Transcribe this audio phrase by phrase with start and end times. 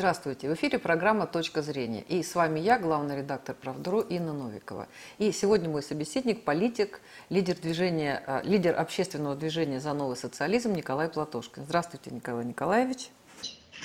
[0.00, 0.48] Здравствуйте!
[0.48, 2.00] В эфире программа «Точка зрения».
[2.08, 4.88] И с вами я, главный редактор «Правдру» Инна Новикова.
[5.18, 11.10] И сегодня мой собеседник– политик, лидер, движения, э, лидер общественного движения «За новый социализм» Николай
[11.10, 11.64] Платошкин.
[11.66, 13.10] Здравствуйте, Николай Николаевич.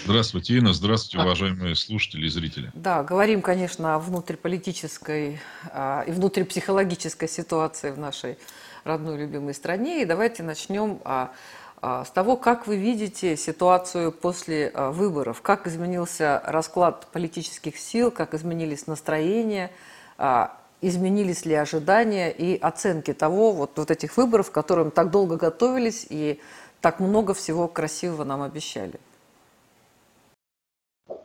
[0.05, 0.71] Здравствуйте, Инна.
[0.71, 2.72] Здравствуйте, уважаемые слушатели и зрители.
[2.76, 8.38] Да, говорим, конечно, о внутриполитической а, и внутрипсихологической ситуации в нашей
[8.86, 10.02] родной любимой стране.
[10.02, 11.34] И давайте начнем а,
[11.86, 18.34] с того, как вы видите ситуацию после а, выборов, как изменился расклад политических сил, как
[18.34, 19.72] изменились настроения,
[20.18, 25.38] а, изменились ли ожидания и оценки того, вот, вот этих выборов, к которым так долго
[25.38, 26.40] готовились и
[26.82, 29.00] так много всего красивого нам обещали.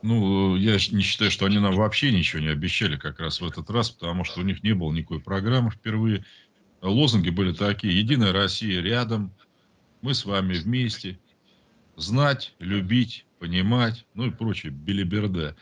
[0.02, 3.70] Ну, я не считаю, что они нам вообще ничего не обещали как раз в этот
[3.70, 6.24] раз, потому что у них не было никакой программы впервые.
[6.82, 9.32] Лозунги были такие, Единая Россия рядом,
[10.02, 11.18] мы с вами вместе,
[11.96, 15.56] знать, любить, понимать, ну и прочее, билиберда.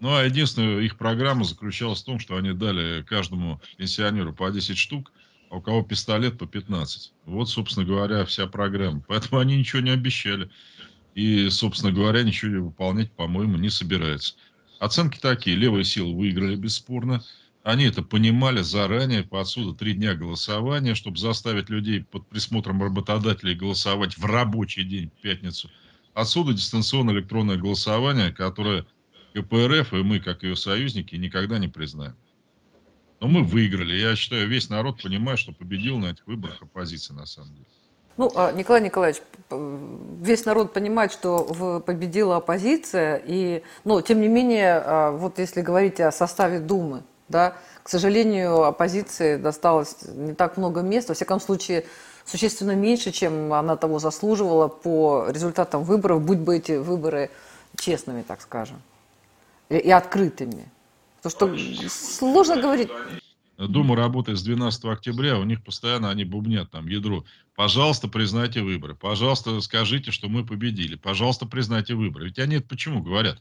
[0.00, 4.76] Ну, а единственная их программа заключалась в том, что они дали каждому пенсионеру по 10
[4.76, 5.12] штук,
[5.50, 7.12] а у кого пистолет по 15.
[7.26, 9.04] Вот, собственно говоря, вся программа.
[9.06, 10.50] Поэтому они ничего не обещали.
[11.14, 14.34] И, собственно говоря, ничего выполнять, по-моему, не собираются.
[14.80, 15.56] Оценки такие.
[15.56, 17.22] Левые силы выиграли, бесспорно.
[17.62, 23.54] Они это понимали заранее, по отсюда три дня голосования, чтобы заставить людей под присмотром работодателей
[23.54, 25.70] голосовать в рабочий день, в пятницу.
[26.12, 28.84] Отсюда дистанционное электронное голосование, которое
[29.34, 32.16] КПРФ и мы, как ее союзники, никогда не признаем.
[33.20, 33.94] Но мы выиграли.
[33.94, 37.66] Я считаю, весь народ понимает, что победил на этих выборах оппозиция на самом деле.
[38.16, 44.82] Ну, а, Николай Николаевич, весь народ понимает, что победила оппозиция, и, но тем не менее,
[44.84, 47.56] а, вот если говорить о составе Думы, да?
[47.82, 51.84] К сожалению, оппозиции досталось не так много мест, во всяком случае,
[52.24, 57.30] существенно меньше, чем она того заслуживала по результатам выборов, будь бы эти выборы
[57.78, 58.80] честными, так скажем,
[59.68, 60.70] и, открытыми.
[61.22, 62.90] Потому что сложно говорить...
[63.58, 67.24] Дума работает с 12 октября, у них постоянно они бубнят там ядро.
[67.54, 68.94] Пожалуйста, признайте выборы.
[68.94, 70.96] Пожалуйста, скажите, что мы победили.
[70.96, 72.26] Пожалуйста, признайте выборы.
[72.26, 73.38] Ведь они это почему говорят?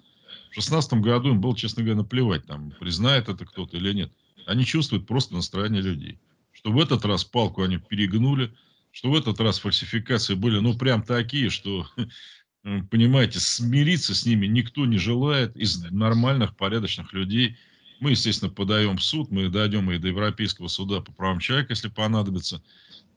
[0.51, 4.11] В шестнадцатом году им было, честно говоря, наплевать, там, признает это кто-то или нет.
[4.45, 6.19] Они чувствуют просто настроение людей.
[6.51, 8.53] Что в этот раз палку они перегнули,
[8.91, 11.87] что в этот раз фальсификации были, ну, прям такие, что,
[12.63, 17.55] понимаете, смириться с ними никто не желает из нормальных, порядочных людей.
[18.01, 21.87] Мы, естественно, подаем в суд, мы дойдем и до Европейского суда по правам человека, если
[21.87, 22.61] понадобится.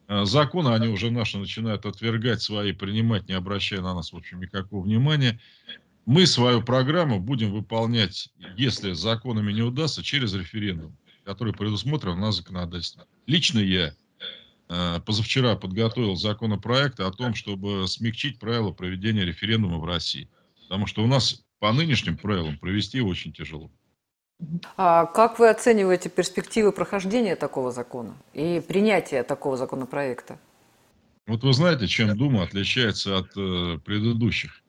[0.06, 4.40] А законы они уже наши начинают отвергать свои, принимать, не обращая на нас, в общем,
[4.40, 5.40] никакого внимания.
[6.06, 13.04] Мы свою программу будем выполнять, если законами не удастся, через референдум, который предусмотрен на законодательстве.
[13.26, 13.94] Лично я
[14.68, 20.28] э, позавчера подготовил законопроект о том, чтобы смягчить правила проведения референдума в России.
[20.64, 23.70] Потому что у нас по нынешним правилам провести очень тяжело.
[24.76, 30.38] А как вы оцениваете перспективы прохождения такого закона и принятия такого законопроекта?
[31.26, 34.63] Вот вы знаете, чем Дума отличается от э, предыдущих?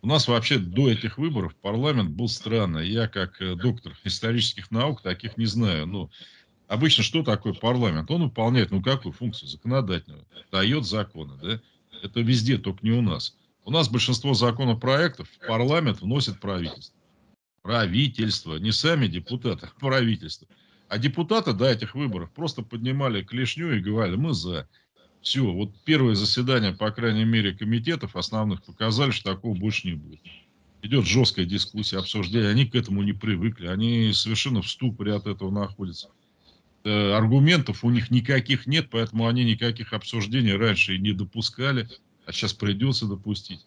[0.00, 2.88] У нас вообще до этих выборов парламент был странный.
[2.88, 5.86] Я как э, доктор исторических наук таких не знаю.
[5.86, 6.10] Ну,
[6.68, 8.10] обычно что такое парламент?
[8.10, 9.48] Он выполняет, ну, какую функцию?
[9.48, 10.24] Законодательную.
[10.52, 11.60] Дает законы, да?
[12.02, 13.36] Это везде, только не у нас.
[13.64, 16.94] У нас большинство законопроектов в парламент вносит правительство.
[17.62, 20.46] Правительство, не сами депутаты, а правительство.
[20.88, 24.68] А депутаты до этих выборов просто поднимали клешню и говорили, мы за.
[25.22, 30.20] Все, вот первое заседание, по крайней мере, комитетов основных показали, что такого больше не будет.
[30.80, 32.50] Идет жесткая дискуссия, обсуждение.
[32.50, 33.66] Они к этому не привыкли.
[33.66, 36.10] Они совершенно в ступоре от этого находятся.
[36.84, 41.88] Э, аргументов у них никаких нет, поэтому они никаких обсуждений раньше и не допускали,
[42.24, 43.66] а сейчас придется допустить.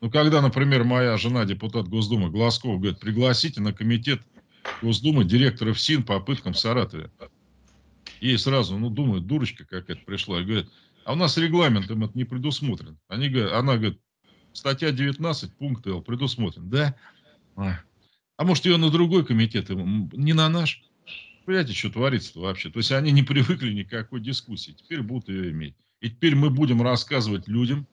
[0.00, 4.22] Ну, когда, например, моя жена, депутат Госдумы Глазков, говорит, пригласите на комитет
[4.80, 7.10] Госдумы директора ФСИН по пыткам в Саратове.
[8.20, 10.40] Ей сразу, ну, думаю, дурочка какая-то пришла.
[10.40, 10.68] И говорит,
[11.04, 12.98] а у нас регламентом это не предусмотрен.
[13.08, 14.00] Они говорят, она говорит,
[14.52, 16.68] статья 19, пункт Л, предусмотрен.
[16.68, 16.96] Да?
[17.56, 17.80] А,
[18.36, 20.82] а может, ее на другой комитет, не на наш?
[21.44, 22.70] Понимаете, что творится вообще?
[22.70, 24.72] То есть они не привыкли никакой дискуссии.
[24.72, 25.74] Теперь будут ее иметь.
[26.00, 27.86] И теперь мы будем рассказывать людям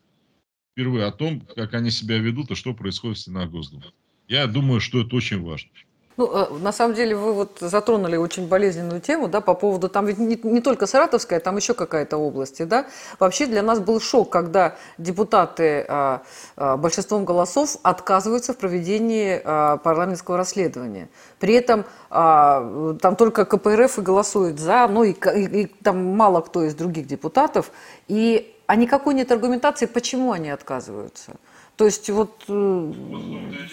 [0.73, 3.85] впервые о том, как они себя ведут и что происходит в стенах Госдумы.
[4.27, 5.69] Я думаю, что это очень важно.
[6.17, 10.05] Ну, э, на самом деле вы вот затронули очень болезненную тему, да, по поводу, там
[10.05, 12.85] ведь не, не только Саратовская, там еще какая-то область, да.
[13.19, 16.23] Вообще для нас был шок, когда депутаты а,
[16.55, 21.09] а, большинством голосов отказываются в проведении а, парламентского расследования.
[21.39, 26.41] При этом а, там только КПРФ и голосует за, ну и, и, и там мало
[26.41, 27.71] кто из других депутатов,
[28.07, 31.33] и а никакой нет аргументации, почему они отказываются.
[31.75, 32.43] То есть вот...
[32.47, 33.65] Э, э,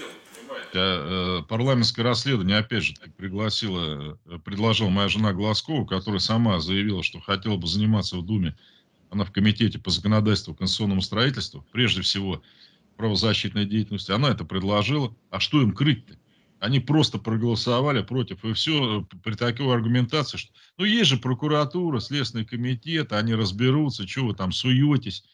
[1.48, 7.56] парламентское расследование, опять же, пригласила, э, предложила моя жена Глазкова, которая сама заявила, что хотела
[7.56, 8.56] бы заниматься в Думе,
[9.10, 12.42] она в комитете по законодательству, конституционному строительству, прежде всего
[12.96, 15.14] правозащитной деятельности, она это предложила.
[15.30, 16.16] А что им крыть-то?
[16.60, 22.44] Они просто проголосовали против, и все при такой аргументации, что ну есть же прокуратура, Следственный
[22.44, 25.24] комитет, они разберутся, что вы там суетесь.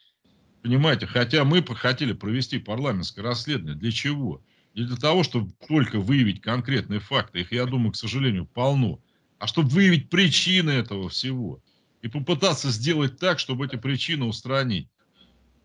[0.62, 3.76] Понимаете, хотя мы хотели провести парламентское расследование.
[3.76, 4.42] Для чего?
[4.74, 7.40] Не для того, чтобы только выявить конкретные факты.
[7.40, 9.00] Их, я думаю, к сожалению, полно.
[9.38, 11.60] А чтобы выявить причины этого всего.
[12.02, 14.88] И попытаться сделать так, чтобы эти причины устранить.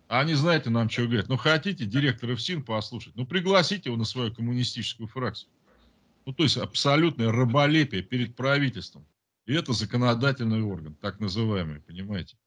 [0.08, 1.30] А они, знаете, нам что говорят?
[1.30, 3.16] Ну, хотите директора ФСИН послушать?
[3.16, 5.50] Ну, пригласите его на свою коммунистическую фракцию.
[6.26, 9.06] Ну, то есть абсолютное раболепие перед правительством.
[9.46, 12.38] И это законодательный орган, так называемый, понимаете?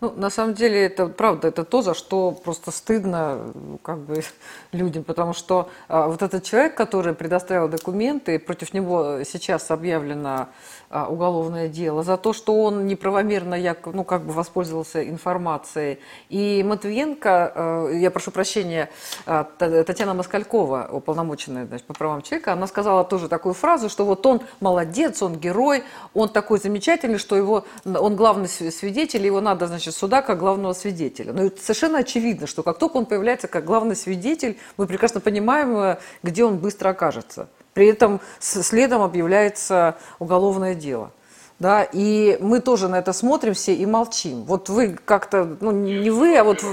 [0.00, 3.52] Ну, на самом деле, это правда, это то, за что просто стыдно
[3.82, 4.22] как бы,
[4.72, 10.48] людям, потому что а, вот этот человек, который предоставил документы, против него сейчас объявлено
[10.90, 15.98] а, уголовное дело за то, что он неправомерно як, ну, как бы воспользовался информацией.
[16.28, 18.90] И Матвиенко, а, я прошу прощения,
[19.26, 24.24] а, Татьяна Москалькова, уполномоченная значит, по правам человека, она сказала тоже такую фразу, что вот
[24.26, 25.82] он молодец, он герой,
[26.14, 31.32] он такой замечательный, что его, он главный свидетель, его надо, значит, сюда как главного свидетеля.
[31.32, 35.98] Но совершенно очевидно, что как только он появляется как главный свидетель, мы прекрасно понимаем, э,
[36.22, 37.48] где он быстро окажется.
[37.74, 41.12] При этом следом объявляется уголовное дело.
[41.58, 44.44] Да, и мы тоже на это смотрим все и молчим.
[44.44, 46.64] Вот вы как-то, ну не вы, а вот...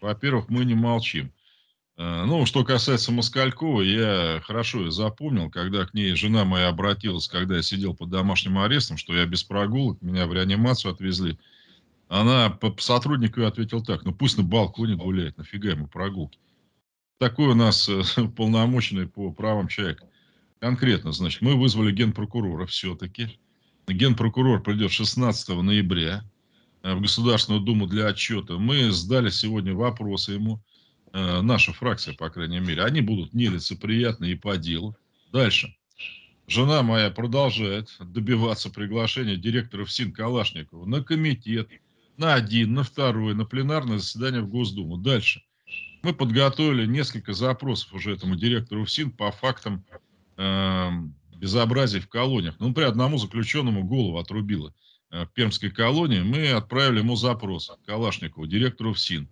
[0.00, 1.32] Во-первых, мы не молчим.
[2.00, 7.56] Э, ну, что касается Москалькова, я хорошо запомнил, когда к ней жена моя обратилась, когда
[7.56, 11.38] я сидел под домашним арестом, что я без прогулок, меня в реанимацию отвезли.
[12.10, 16.38] Она по сотруднику ответила так, ну пусть на балконе гуляет, нафига ему прогулки
[17.20, 18.02] такой у нас э,
[18.36, 20.08] полномоченный по правам человека.
[20.58, 23.38] Конкретно, значит, мы вызвали генпрокурора все-таки.
[23.86, 26.24] Генпрокурор придет 16 ноября
[26.82, 28.56] э, в Государственную Думу для отчета.
[28.56, 30.60] Мы сдали сегодня вопросы ему,
[31.12, 32.82] э, наша фракция, по крайней мере.
[32.82, 34.96] Они будут нелицеприятны и по делу.
[35.30, 35.76] Дальше.
[36.46, 41.68] Жена моя продолжает добиваться приглашения директора ФСИН Калашникова на комитет,
[42.20, 44.98] на один, на второй, на пленарное заседание в Госдуму.
[44.98, 45.42] Дальше.
[46.02, 49.84] Мы подготовили несколько запросов уже этому директору ФСИН по фактам
[50.36, 50.90] э,
[51.36, 52.56] безобразий в колониях.
[52.58, 54.74] Ну, например, одному заключенному голову отрубило
[55.10, 56.20] э, в Пермской колонии.
[56.20, 59.26] Мы отправили ему запрос Калашникову, директору ФСИН.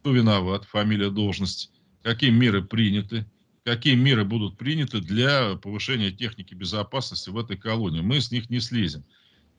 [0.00, 1.70] Кто виноват, фамилия, должность,
[2.02, 3.24] какие меры приняты,
[3.64, 8.00] какие меры будут приняты для повышения техники безопасности в этой колонии.
[8.00, 9.04] Мы с них не слезем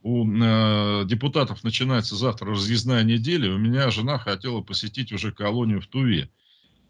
[0.04, 3.54] у э, депутатов начинается завтра разъездная неделя.
[3.54, 6.30] У меня жена хотела посетить уже колонию в Туве.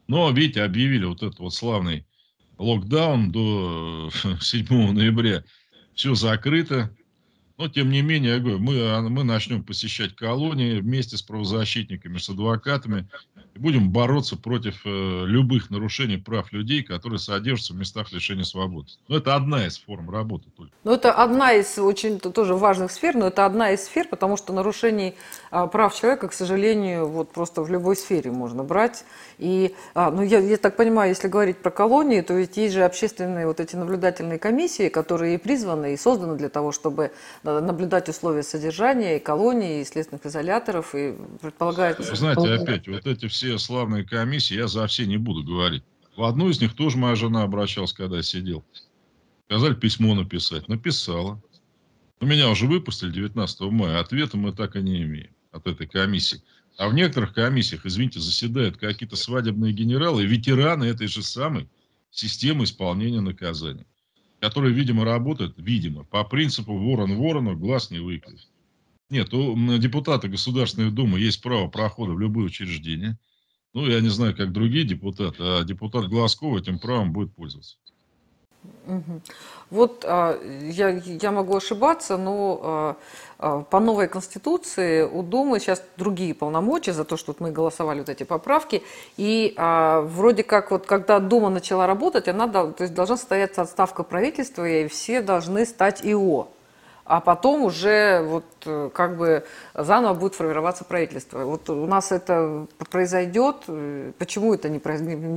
[0.07, 2.05] Но, видите, объявили вот этот вот славный
[2.57, 4.09] локдаун до
[4.41, 5.43] 7 ноября.
[5.93, 6.95] Все закрыто.
[7.57, 13.07] Но, тем не менее, мы, а, мы начнем посещать колонии вместе с правозащитниками, с адвокатами.
[13.53, 18.87] И будем бороться против э, любых нарушений прав людей, которые содержатся в местах лишения свободы.
[19.09, 20.71] Но это одна из форм работы только.
[20.85, 24.53] Ну, это одна из очень тоже важных сфер, но это одна из сфер, потому что
[24.53, 25.15] нарушений
[25.51, 29.03] прав человека, к сожалению, вот просто в любой сфере можно брать.
[29.37, 32.85] И, а, ну, я, я так понимаю, если говорить про колонии, то ведь есть же
[32.85, 37.11] общественные вот эти наблюдательные комиссии, которые и призваны, и созданы для того, чтобы
[37.43, 42.09] а, наблюдать условия содержания и колонии, и следственных изоляторов, и предполагается...
[42.09, 45.83] Вы знаете, опять, вот эти все славные комиссии, я за все не буду говорить.
[46.15, 48.63] В одну из них тоже моя жена обращалась, когда сидел.
[49.47, 50.69] Сказали письмо написать.
[50.69, 51.41] Написала.
[52.21, 53.99] Но меня уже выпустили 19 мая.
[53.99, 56.41] Ответа мы так и не имеем от этой комиссии.
[56.77, 61.67] А в некоторых комиссиях, извините, заседают какие-то свадебные генералы, ветераны этой же самой
[62.09, 63.85] системы исполнения наказаний,
[64.39, 68.47] которые, видимо, работают, видимо, по принципу ворон ворону, глаз не выклюет.
[69.09, 73.19] Нет, у депутата Государственной Думы есть право прохода в любое учреждение–
[73.73, 77.77] ну, я не знаю, как другие депутаты, а депутат Глазков этим правом будет пользоваться.
[79.69, 82.95] Вот а, я, я могу ошибаться, но а,
[83.39, 87.99] а, по новой конституции у Думы сейчас другие полномочия за то, что вот мы голосовали
[87.99, 88.83] вот эти поправки.
[89.17, 94.67] И вроде как вот когда Дума начала работать, она то есть, должна состояться отставка правительства,
[94.67, 96.47] и все должны стать ИО
[97.11, 101.43] а потом уже вот э, как бы заново будет формироваться правительство.
[101.43, 104.79] Вот у нас это произойдет, э, почему это не,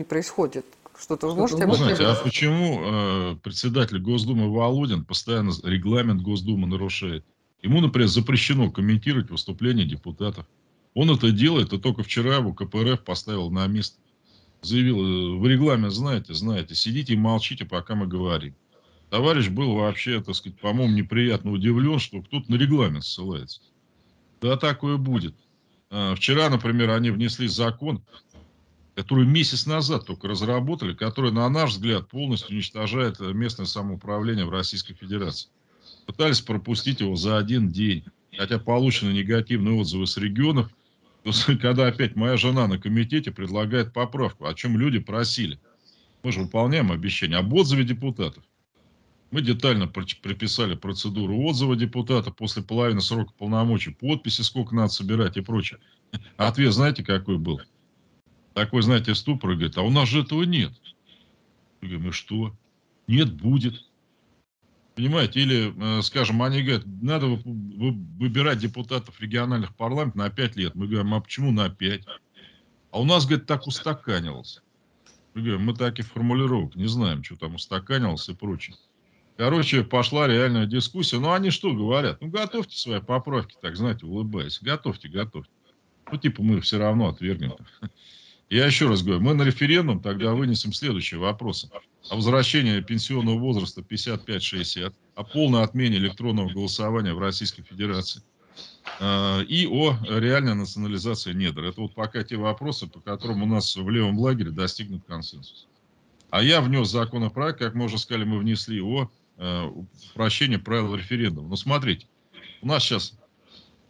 [0.04, 0.66] происходит?
[0.98, 7.24] Что-то вы можете об Знаете, а почему э, председатель Госдумы Володин постоянно регламент Госдумы нарушает?
[7.62, 10.46] Ему, например, запрещено комментировать выступления депутатов.
[10.94, 13.98] Он это делает, и только вчера его КПРФ поставил на место.
[14.62, 18.54] заявил, в регламент знаете, знаете, сидите и молчите, пока мы говорим.
[19.10, 23.60] Товарищ был вообще, так сказать, по-моему, неприятно удивлен, что кто-то на регламент ссылается.
[24.40, 25.34] Да, такое будет.
[25.90, 28.02] А, вчера, например, они внесли закон,
[28.94, 34.94] который месяц назад только разработали, который, на наш взгляд, полностью уничтожает местное самоуправление в Российской
[34.94, 35.48] Федерации.
[36.06, 38.04] Пытались пропустить его за один день,
[38.36, 40.70] хотя получены негативные отзывы с регионов,
[41.60, 45.58] когда опять моя жена на комитете предлагает поправку, о чем люди просили.
[46.22, 48.44] Мы же выполняем обещания об отзыве депутатов.
[49.30, 55.40] Мы детально прописали процедуру отзыва депутата после половины срока полномочий, подписи, сколько надо собирать и
[55.40, 55.80] прочее.
[56.36, 57.60] Ответ знаете, какой был?
[58.54, 60.73] Такой, знаете, ступор говорит, а у нас же этого нет.
[61.80, 62.54] Мы говорим, и что?
[63.08, 63.84] Нет, будет.
[64.94, 70.75] Понимаете, или, э, скажем, они говорят, надо выбирать депутатов региональных парламентов на 5 лет.
[70.76, 72.02] Мы говорим, а почему на 5?
[72.92, 74.62] А у нас, говорит, так устаканивалось.
[75.34, 78.76] Мы говорим, мы таких формулировок не знаем, что там устаканивалось и прочее.
[79.37, 81.18] Короче, пошла реальная дискуссия.
[81.18, 82.20] Ну, они что говорят?
[82.20, 84.61] Ну, готовьте свои поправки, так, знаете, улыбаясь.
[84.62, 85.50] Готовьте, готовьте.
[86.11, 87.54] Ну, типа, мы все равно отвергнем.
[88.54, 91.68] Я еще раз говорю, мы на референдум тогда вынесем следующие вопросы.
[92.08, 98.23] О возвращении пенсионного возраста 55-60, о полной отмене электронного голосования в Российской Федерации
[99.00, 101.64] а, и о реальной национализации недр.
[101.64, 105.66] Это вот пока те вопросы, по которым у нас в левом лагере достигнут консенсус.
[106.30, 109.64] А я внес законопроект, как мы уже сказали, мы внесли о э,
[110.12, 111.49] упрощении правил референдума.
[111.49, 112.06] Но смотрите,
[112.62, 113.18] у нас сейчас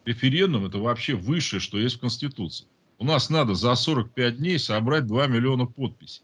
[0.07, 2.67] референдум это вообще высшее, что есть в Конституции.
[2.99, 6.23] У нас надо за 45 дней собрать 2 миллиона подписей.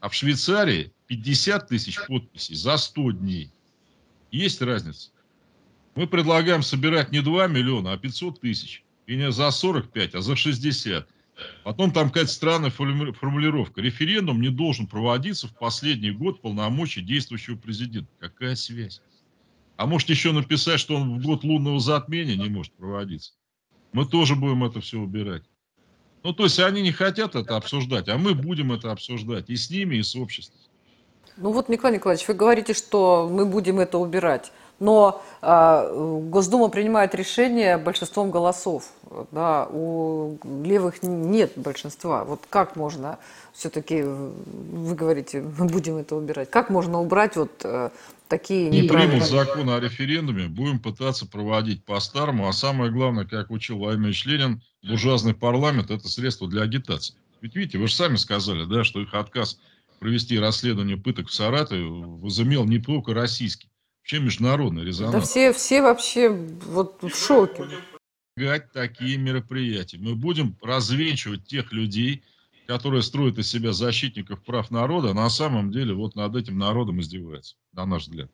[0.00, 3.50] А в Швейцарии 50 тысяч подписей за 100 дней.
[4.30, 5.10] Есть разница.
[5.94, 8.84] Мы предлагаем собирать не 2 миллиона, а 500 тысяч.
[9.06, 11.08] И не за 45, а за 60.
[11.64, 13.80] Потом там какая-то странная формулировка.
[13.80, 18.10] Референдум не должен проводиться в последний год полномочий действующего президента.
[18.18, 19.02] Какая связь?
[19.76, 23.32] А может еще написать, что он в год лунного затмения не может проводиться.
[23.92, 25.44] Мы тоже будем это все убирать.
[26.22, 29.70] Ну, то есть они не хотят это обсуждать, а мы будем это обсуждать и с
[29.70, 30.58] ними, и с обществом.
[31.36, 37.14] Ну вот, Николай Николаевич, вы говорите, что мы будем это убирать, но э, Госдума принимает
[37.14, 38.90] решение большинством голосов.
[39.30, 42.24] Да, у левых нет большинства.
[42.24, 43.18] Вот как можно
[43.52, 47.90] все-таки, вы говорите, мы будем это убирать, как можно убрать вот э,
[48.32, 53.76] такие Не примут закон о референдуме, будем пытаться проводить по-старому, а самое главное, как учил
[53.76, 57.14] Владимир Ленин, буржуазный парламент– это средство для агитации.
[57.42, 59.58] Ведь видите, вы же сами сказали, да, что их отказ
[60.00, 63.68] провести расследование пыток в Саратове возымел не только российский,
[64.00, 65.14] вообще международный резонанс.
[65.14, 67.64] Да все, все вообще вот в шоке.
[68.72, 69.98] Такие мероприятия.
[69.98, 72.22] Мы будем развенчивать тех людей,
[72.72, 77.56] которые строят из себя защитников прав народа, на самом деле вот над этим народом издеваются,
[77.74, 78.30] на наш взгляд.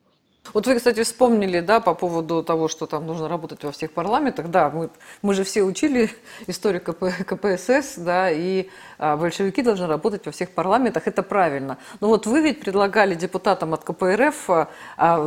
[0.53, 4.49] Вот вы, кстати, вспомнили, да, по поводу того, что там нужно работать во всех парламентах.
[4.49, 4.89] Да, мы,
[5.21, 6.09] мы же все учили
[6.47, 11.77] историю КП, КПСС, да, и а, большевики должны работать во всех парламентах, это правильно.
[11.99, 15.17] Но вот вы ведь предлагали депутатам от КПРФ а, а,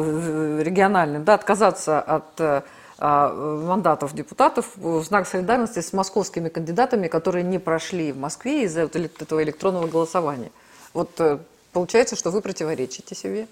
[0.62, 2.64] региональным, да, отказаться от а,
[3.02, 9.42] мандатов депутатов в знак солидарности с московскими кандидатами, которые не прошли в Москве из-за этого
[9.42, 10.52] электронного голосования.
[10.94, 11.38] Вот э,
[11.72, 13.48] получается, что вы противоречите себе.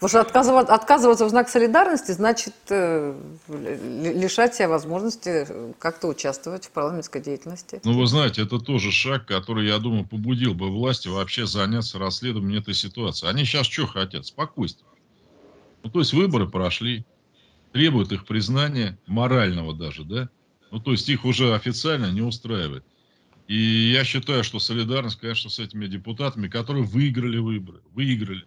[0.00, 3.14] Потому что отказываться, отказываться в знак солидарности значит э,
[3.48, 5.46] лишать себя возможности
[5.78, 7.80] как-то участвовать в парламентской деятельности.
[7.84, 12.62] Ну, вы знаете, это тоже шаг, который, я думаю, побудил бы власти вообще заняться расследованием
[12.62, 13.28] этой ситуации.
[13.28, 14.24] Они сейчас что хотят?
[14.24, 14.88] Спокойствие.
[15.82, 17.04] Ну, то есть выборы прошли,
[17.72, 20.28] требует их признания, морального даже, да?
[20.70, 22.84] Ну, то есть их уже официально не устраивает.
[23.48, 28.46] И я считаю, что солидарность, конечно, с этими депутатами, которые выиграли выборы, выиграли,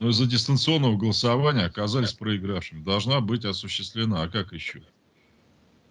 [0.00, 4.22] но из-за дистанционного голосования оказались проигравшими, должна быть осуществлена.
[4.22, 4.82] А как еще?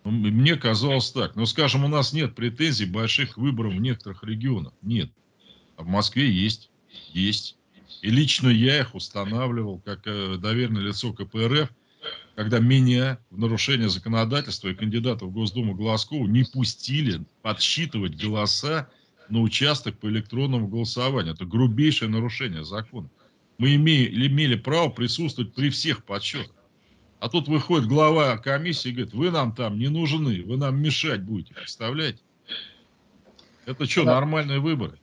[0.04, 1.36] Ну, мне казалось так.
[1.36, 4.74] Но, скажем, у нас нет претензий больших выборов в некоторых регионах.
[4.84, 5.12] Нет.
[5.78, 6.70] А в Москве есть.
[7.12, 7.58] Есть.
[8.02, 11.70] И лично я их устанавливал как э, доверенное лицо КПРФ–
[12.36, 18.90] когда меня в нарушение законодательства и кандидатов в Госдуму Глазкову не пустили подсчитывать голоса
[19.30, 21.34] на участок по электронному голосованию.
[21.34, 23.10] Это грубейшее нарушение закона.
[23.60, 26.56] Мы имели, имели право присутствовать при всех подсчетах.
[27.20, 31.22] А тут выходит глава комиссии и говорит, вы нам там не нужны, вы нам мешать
[31.22, 32.20] будете, представляете?
[33.66, 34.16] Это что, да.
[34.16, 35.00] нормальные выборы?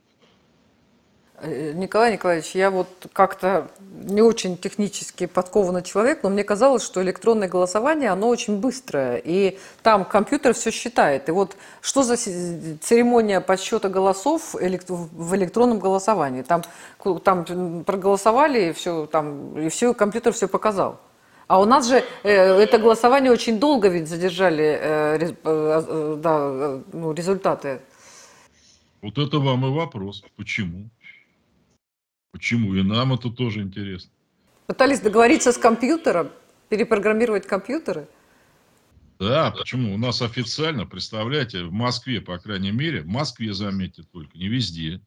[1.43, 7.01] Э, Николай Николаевич, я вот как-то не очень технически подкованный человек, но мне казалось, что
[7.01, 11.29] электронное голосование, оно очень быстрое, и там компьютер все считает.
[11.29, 16.43] И вот что за церемония подсчета голосов в электронном голосовании?
[16.43, 16.61] Там,
[17.23, 20.99] там проголосовали, и все, там, и все, компьютер все показал.
[21.47, 27.81] А у нас же э, это голосование очень долго ведь задержали э, да, ну, результаты.
[29.01, 30.23] Вот это вам и вопрос.
[30.37, 30.89] Почему?
[32.31, 32.75] Почему?
[32.75, 34.11] И нам это тоже интересно.
[34.67, 36.29] Пытались договориться с компьютером,
[36.69, 38.07] перепрограммировать компьютеры?
[39.19, 39.93] Да, почему?
[39.93, 45.01] У нас официально, представляете, в Москве, по крайней мере, в Москве, заметьте только, не везде.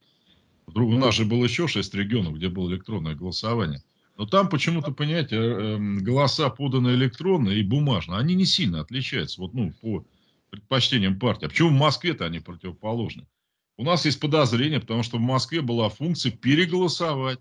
[0.67, 3.83] Вдруг у нас же было еще шесть регионов, где было электронное голосование.
[4.17, 9.41] Но там почему-то, понимаете, э, эм, голоса поданы электронно и бумажно, они не сильно отличаются,
[9.41, 10.05] вот, ну, по
[10.49, 11.45] предпочтениям партии.
[11.45, 13.27] А почему в Москве-то они противоположны?
[13.77, 17.39] У нас есть подозрение, потому что в Москве была функция переголосовать.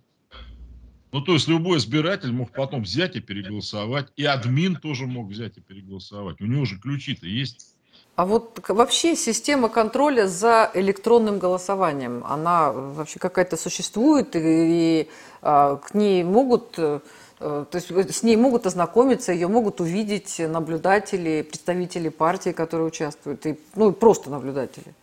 [1.13, 5.57] Ну, то есть любой избиратель мог потом взять и переголосовать, и админ тоже мог взять
[5.57, 6.41] и переголосовать.
[6.41, 7.77] У него же ключи-то есть.
[8.17, 15.09] А вот вообще система контроля за электронным голосованием, она вообще какая-то существует, и, и
[15.41, 17.01] а, к ней могут, э,
[17.39, 23.59] то есть с ней могут ознакомиться, ее могут увидеть наблюдатели, представители партии, которые участвуют, и,
[23.77, 24.95] ну, просто наблюдатели.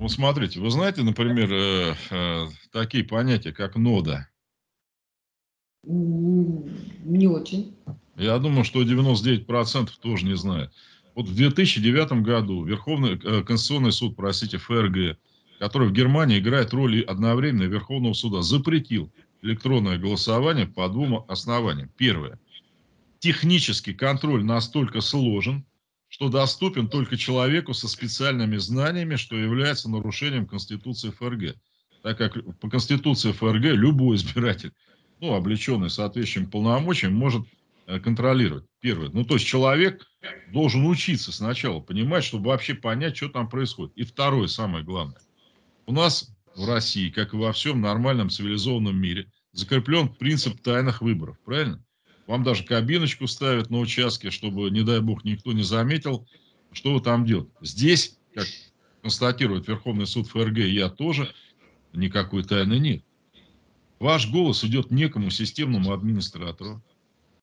[0.00, 4.28] Вот смотрите, вы знаете, например, э, э, такие понятия, как нода?
[5.84, 7.76] Не очень.
[8.16, 10.72] Я думаю, что 99% тоже не знают.
[11.14, 15.18] Вот в 2009 году Верховный э, Конституционный суд, простите, ФРГ,
[15.58, 21.90] который в Германии играет роль одновременно Верховного суда, запретил электронное голосование по двум основаниям.
[21.98, 22.38] Первое.
[23.18, 25.66] Технический контроль настолько сложен,
[26.20, 31.56] что доступен только человеку со специальными знаниями, что является нарушением Конституции ФРГ.
[32.02, 34.72] Так как по Конституции ФРГ любой избиратель,
[35.20, 37.46] ну, облеченный соответствующим полномочиям, может
[37.86, 38.66] э, контролировать.
[38.80, 39.08] Первое.
[39.08, 40.06] Ну, то есть человек
[40.52, 43.94] должен учиться сначала, понимать, чтобы вообще понять, что там происходит.
[43.96, 45.22] И второе, самое главное.
[45.86, 51.38] У нас в России, как и во всем нормальном цивилизованном мире, закреплен принцип тайных выборов.
[51.46, 51.82] Правильно?
[52.30, 56.28] Вам даже кабиночку ставят на участке, чтобы, не дай бог, никто не заметил,
[56.70, 57.50] что вы там делаете.
[57.60, 58.46] Здесь, как
[59.02, 61.34] констатирует Верховный суд ФРГ, я тоже,
[61.92, 63.02] никакой тайны нет.
[63.98, 66.80] Ваш голос идет некому системному администратору,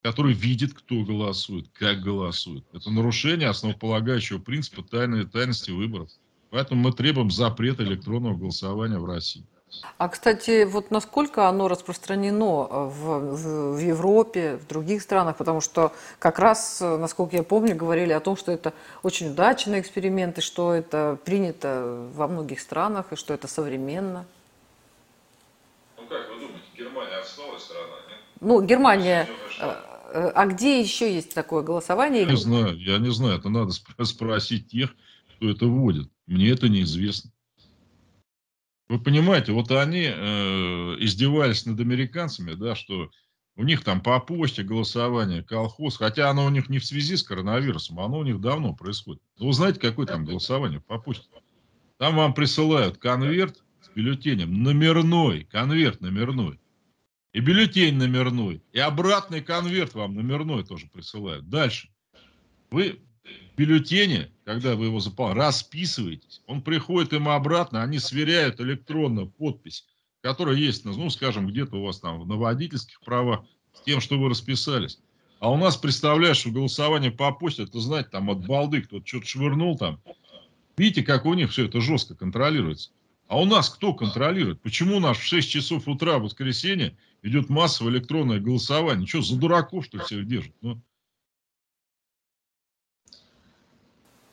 [0.04, 2.64] который видит, кто голосует, как голосует.
[2.72, 6.10] Это нарушение основополагающего принципа тайной тайности выборов.
[6.50, 9.44] Поэтому мы требуем запрета электронного голосования в России.
[9.98, 15.62] А, кстати, вот насколько оно распространено э, в, в, в Европе, в других странах, потому
[15.62, 20.38] что как раз, э, насколько я помню, говорили о том, что это очень удачный эксперимент,
[20.38, 24.26] и что это принято во многих странах, и что это современно.
[25.98, 28.20] Ну как вы думаете, Германия отсталая страна, нет?
[28.40, 29.28] Ну, Германия...
[29.60, 32.24] Э, а где еще есть такое голосование?
[32.24, 33.40] Я не знаю, я не знаю.
[33.40, 33.74] Это надо
[34.06, 34.96] спросить тех,
[35.36, 36.10] кто это вводит.
[36.28, 37.32] Мне это неизвестно.
[38.90, 43.12] Вы понимаете, вот они э, издевались над американцами, да, что
[43.58, 47.24] у них там по почте голосование, колхоз, хотя оно у них не в связи с
[47.24, 49.22] коронавирусом, оно у них давно происходит.
[49.38, 51.28] Но вы знаете, какое там голосование по почте?
[51.98, 56.60] Там вам присылают конверт с бюллетенем, номерной, конверт номерной,
[57.34, 61.50] и бюллетень номерной, и обратный конверт вам номерной тоже присылают.
[61.50, 61.90] Дальше.
[62.70, 63.02] Вы
[63.58, 66.42] бюллетене, когда вы его заполняете, расписываетесь.
[66.46, 69.86] Он приходит им обратно, они сверяют электронно подпись,
[70.22, 73.44] которая есть, ну, скажем, где-то у вас там на водительских правах,
[73.74, 75.00] с тем, что вы расписались.
[75.40, 79.78] А у нас, представляешь, голосование по почте, это, знаете, там от балды кто-то что-то швырнул
[79.78, 80.02] там.
[80.78, 82.92] Видите, как у них все это жестко контролируется.
[83.28, 84.62] А у нас кто контролирует?
[84.62, 89.08] Почему у нас в 6 часов утра в воскресенье идет массовое электронное голосование?
[89.08, 90.54] Что, за дураков, что всех держат?
[90.62, 90.82] Ну,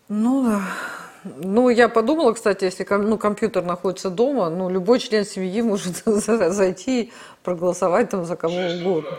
[0.08, 0.60] Ну,
[1.24, 7.02] ну, я подумала, кстати, если ну, компьютер находится дома, ну, любой член семьи может зайти
[7.02, 7.12] и
[7.42, 9.18] проголосовать там за кого угодно.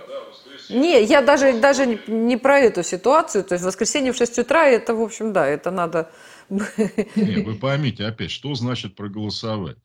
[0.70, 3.44] Не, я даже, даже не, не про эту ситуацию.
[3.44, 6.12] То есть в воскресенье в 6 утра, это, в общем, да, это надо...
[6.50, 9.78] Не, вы поймите опять, что значит проголосовать.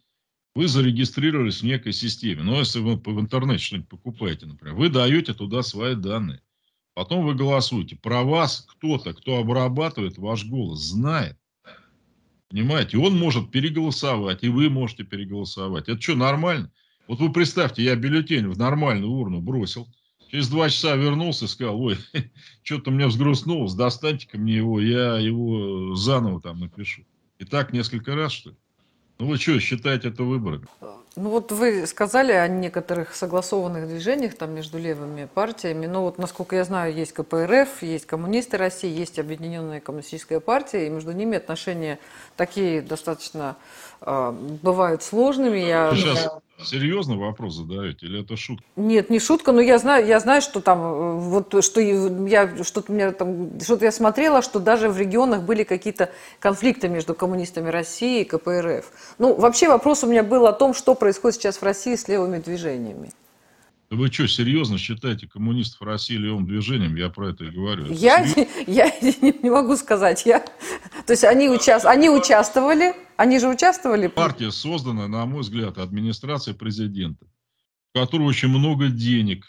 [0.55, 2.43] Вы зарегистрировались в некой системе.
[2.43, 6.41] Но если вы в интернете что-нибудь покупаете, например, вы даете туда свои данные.
[6.95, 7.97] Потом вы голосуете.
[7.97, 11.37] Про вас кто-то, кто обрабатывает ваш голос, знает.
[12.49, 12.99] Понимаете?
[12.99, 15.89] Он может переголосовать, и вы можете переголосовать.
[15.89, 16.71] Это что, нормально?
[17.07, 19.89] Вот вы представьте, я бюллетень в нормальную урну бросил.
[20.31, 21.97] Через два часа вернулся и сказал, ой,
[22.63, 27.03] что-то мне взгрустнулось, достаньте-ка мне его, я его заново там напишу.
[27.39, 28.57] И так несколько раз, что ли?
[29.21, 30.67] Ну вы что, считаете это выборами?
[31.15, 35.85] Ну вот вы сказали о некоторых согласованных движениях там между левыми партиями.
[35.85, 40.91] Но вот, насколько я знаю, есть КПРФ, есть коммунисты России, есть Объединенная коммунистическая партия, и
[40.91, 41.99] между ними отношения
[42.37, 43.57] такие достаточно
[44.01, 45.59] э, бывают сложными.
[45.59, 45.93] Я...
[45.95, 46.31] Сейчас
[46.65, 48.65] Серьезно вопрос задаете или это шутка?
[48.77, 52.93] Нет, не шутка, но я знаю, я знаю, что там э, вот что я что-то
[52.93, 58.23] меня там что-то я смотрела, что даже в регионах были какие-то конфликты между коммунистами России
[58.23, 58.91] и КПРФ.
[59.19, 62.39] Ну, вообще вопрос у меня был о том, что происходит сейчас в России с левыми
[62.39, 63.13] движениями.
[63.91, 66.95] Вы что, серьезно считаете коммунистов России левым движением?
[66.95, 67.87] Я про это и говорю.
[67.91, 68.25] Я,
[68.69, 70.27] я не могу сказать.
[70.27, 70.45] Я,
[71.11, 74.07] то есть они, участ, они участвовали, они же участвовали.
[74.07, 77.27] Партия создана, на мой взгляд, администрацией президента,
[77.93, 79.45] у которой очень много денег,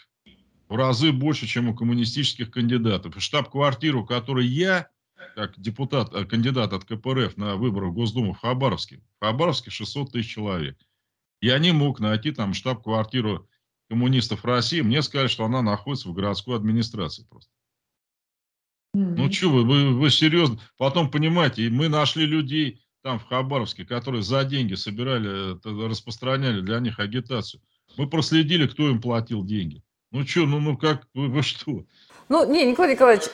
[0.68, 3.14] в разы больше, чем у коммунистических кандидатов.
[3.22, 4.88] Штаб-квартиру, которой я,
[5.36, 10.10] как депутат, э, кандидат от КПРФ на выборах в Госдуму в Хабаровске, в Хабаровске 600
[10.10, 10.76] тысяч человек.
[11.40, 13.48] Я не мог найти там штаб-квартиру
[13.88, 17.51] коммунистов России, мне сказали, что она находится в городской администрации просто.
[18.94, 19.14] Mm-hmm.
[19.16, 20.58] Ну что вы, вы, вы серьезно?
[20.76, 26.98] Потом, понимаете, мы нашли людей там в Хабаровске, которые за деньги собирали, распространяли для них
[26.98, 27.62] агитацию.
[27.96, 29.82] Мы проследили, кто им платил деньги.
[30.10, 31.86] Ну что, ну, ну как, вы, вы что?
[32.32, 33.24] Ну, не, Николай Николаевич,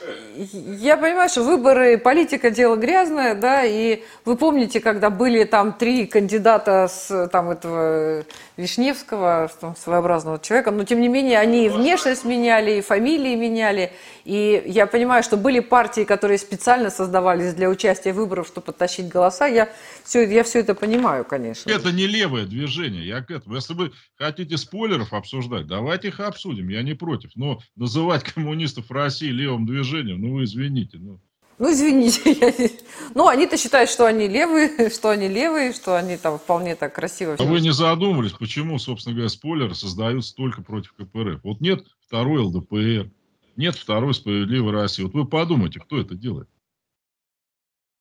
[0.80, 6.04] я понимаю, что выборы, политика дело грязное, да, и вы помните, когда были там три
[6.04, 8.24] кандидата с там этого
[8.56, 13.92] Вишневского, там, своеобразного человека, но тем не менее они и внешность меняли, и фамилии меняли,
[14.24, 19.06] и я понимаю, что были партии, которые специально создавались для участия в выборах, чтобы подтащить
[19.06, 19.68] голоса, я
[20.02, 21.70] все, я все это понимаю, конечно.
[21.70, 23.54] Это не левое движение, я к этому.
[23.54, 28.90] Если вы хотите спойлеров обсуждать, давайте их обсудим, я не против, но называть коммунистов коммунистов
[28.90, 30.98] России левым движением, ну вы извините.
[30.98, 31.20] Ну,
[31.58, 32.32] ну извините.
[32.40, 32.70] Я...
[33.14, 37.36] Ну, они-то считают, что они левые, что они левые, что они там вполне так красиво.
[37.38, 41.42] А вы не задумывались, почему, собственно говоря, спойлеры создаются только против КПРФ?
[41.44, 43.10] Вот нет второй ЛДПР,
[43.56, 45.02] нет второй справедливой России.
[45.02, 46.48] Вот вы подумайте, кто это делает?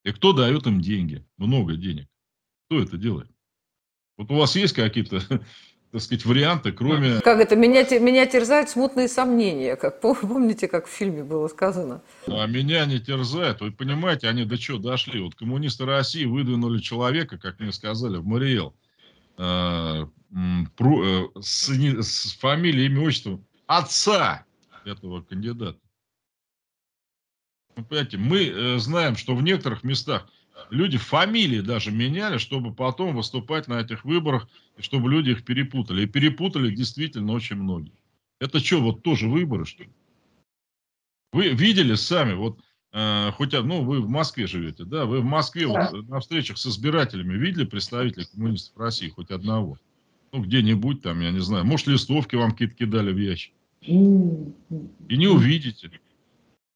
[0.04, 1.26] И кто дает им деньги?
[1.38, 2.08] Много денег.
[2.68, 3.30] Кто это делает?
[4.18, 5.22] Вот у вас есть какие-то
[5.92, 7.22] так сказать, варианты, кроме...
[7.22, 7.56] Как это?
[7.56, 12.02] Меня, меня терзают смутные сомнения, как помните, как в фильме было сказано?
[12.28, 13.62] А меня не терзают.
[13.62, 15.22] Вы понимаете, они до чего дошли?
[15.22, 18.76] Вот коммунисты России выдвинули человека, как мне сказали, в Мариэл,
[19.38, 24.46] э, э, с, с фамилией, имя, отчеством отца
[24.86, 25.80] этого кандидата.
[27.78, 30.28] Вы понимаете, мы э, знаем, что в некоторых местах
[30.70, 36.04] люди фамилии даже меняли, чтобы потом выступать на этих выборах, и чтобы люди их перепутали.
[36.04, 37.94] И перепутали действительно очень многие.
[38.40, 39.90] Это что, вот тоже выборы, что ли?
[41.34, 42.60] Вы видели сами, вот
[42.94, 45.90] э, хоть ну вы в Москве живете, да, вы в Москве да.
[45.92, 49.78] вот, на встречах с избирателями видели представителей коммунистов России, хоть одного?
[50.32, 53.54] Ну, где-нибудь там, я не знаю, может, листовки вам какие-то кидали в ящик.
[53.82, 55.92] И не увидите.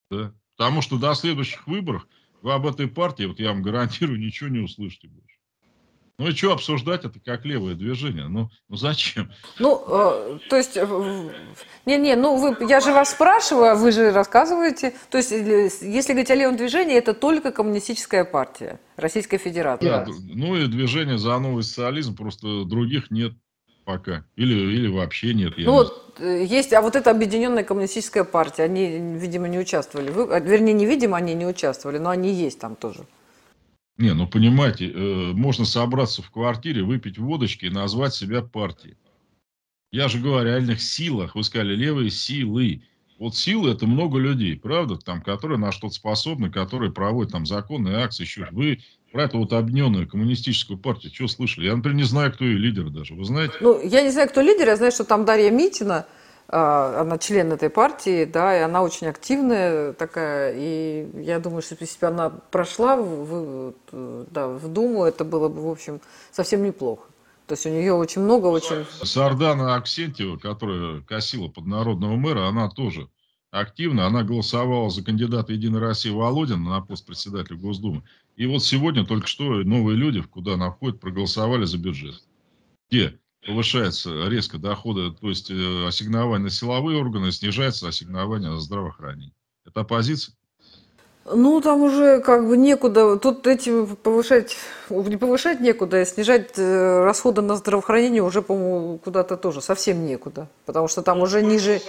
[0.09, 0.33] Да?
[0.55, 2.07] Потому что до следующих выборов
[2.41, 5.31] вы об этой партии, вот я вам гарантирую, ничего не услышите больше.
[6.21, 8.27] Ну и что обсуждать это как левое движение?
[8.27, 9.31] Ну, ну зачем?
[9.57, 10.75] Ну, э, то есть,
[11.87, 14.93] не-не, ну вы, я же вас спрашиваю, а вы же рассказываете.
[15.09, 19.87] То есть, если говорить о левом движении, это только коммунистическая партия Российской Федерации.
[19.87, 23.33] Да, ну и движение за новый социализм, просто других нет
[23.83, 24.25] пока.
[24.35, 25.53] Или, или вообще нет.
[25.57, 30.11] Ну вот э, есть, а вот эта объединенная коммунистическая партия, они, видимо, не участвовали.
[30.11, 33.05] Вы, а, вернее, не видимо, они не участвовали, но они есть там тоже.
[33.97, 38.97] Не, ну понимаете, э, можно собраться в квартире, выпить водочки и назвать себя партией.
[39.91, 41.35] Я же говорю о реальных силах.
[41.35, 42.81] Вы сказали, левые силы.
[43.19, 47.97] Вот силы это много людей, правда, там, которые на что-то способны, которые проводят там законные
[47.97, 48.47] акции, еще.
[48.51, 48.79] Вы
[49.11, 51.65] про эту вот объединенную коммунистическую партию что слышали?
[51.65, 53.13] Я, например, не знаю, кто ее лидер даже.
[53.13, 53.53] Вы знаете?
[53.59, 54.67] Ну, я не знаю, кто лидер.
[54.67, 56.05] Я знаю, что там Дарья Митина,
[56.47, 61.77] а, она член этой партии, да, и она очень активная такая, и я думаю, что
[61.79, 67.03] если бы она прошла в, да, в Думу, это было бы, в общем, совсем неплохо.
[67.47, 68.85] То есть у нее очень много очень...
[69.03, 73.09] Сардана Аксентьева, которая косила под народного мэра, она тоже
[73.51, 78.03] активно, она голосовала за кандидата Единой России Володина на пост председателя Госдумы.
[78.41, 82.15] И вот сегодня только что новые люди, куда она входит, проголосовали за бюджет.
[82.89, 89.31] Где повышается резко доходы, то есть э, ассигнование на силовые органы, снижается ассигнование на здравоохранение.
[89.63, 90.33] Это оппозиция?
[91.31, 94.57] Ну, там уже как бы некуда, тут этим повышать,
[94.89, 100.49] не повышать некуда, а снижать э, расходы на здравоохранение уже, по-моему, куда-то тоже совсем некуда,
[100.65, 101.79] потому что там уже ниже...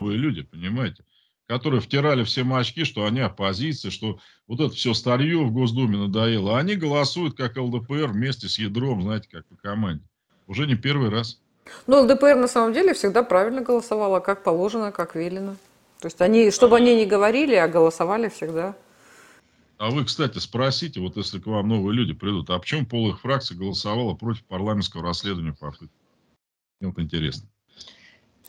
[0.00, 1.02] Вы люди, понимаете?
[1.46, 6.58] Которые втирали всем очки, что они оппозиция, что вот это все старье в Госдуме надоело.
[6.58, 10.04] Они голосуют как ЛДПР вместе с ядром, знаете, как по команде.
[10.46, 11.40] Уже не первый раз.
[11.86, 15.56] Но ЛДПР на самом деле всегда правильно голосовала, как положено, как велено.
[16.00, 18.76] То есть они, чтобы они не говорили, а голосовали всегда.
[19.78, 23.20] А вы, кстати, спросите, вот если к вам новые люди придут, а почему пол их
[23.20, 25.94] фракции голосовала против парламентского расследования попытки?
[26.80, 27.48] Мне вот интересно.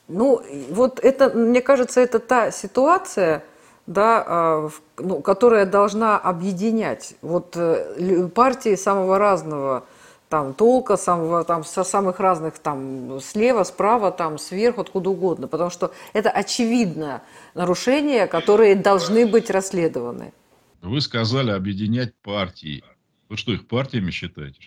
[0.08, 3.44] Ну, вот это, мне кажется, это та ситуация,
[3.88, 9.86] да, а, ну, которая должна объединять вот э, партии самого разного
[10.30, 15.70] там толка, самого, там, со самых разных, там, слева, справа, там, сверху, откуда угодно, потому
[15.70, 17.22] что это очевидно
[17.54, 20.34] нарушения, которые должны быть расследованы.
[20.82, 22.84] Вы сказали объединять партии.
[23.30, 24.60] Вы что, их партиями считаете?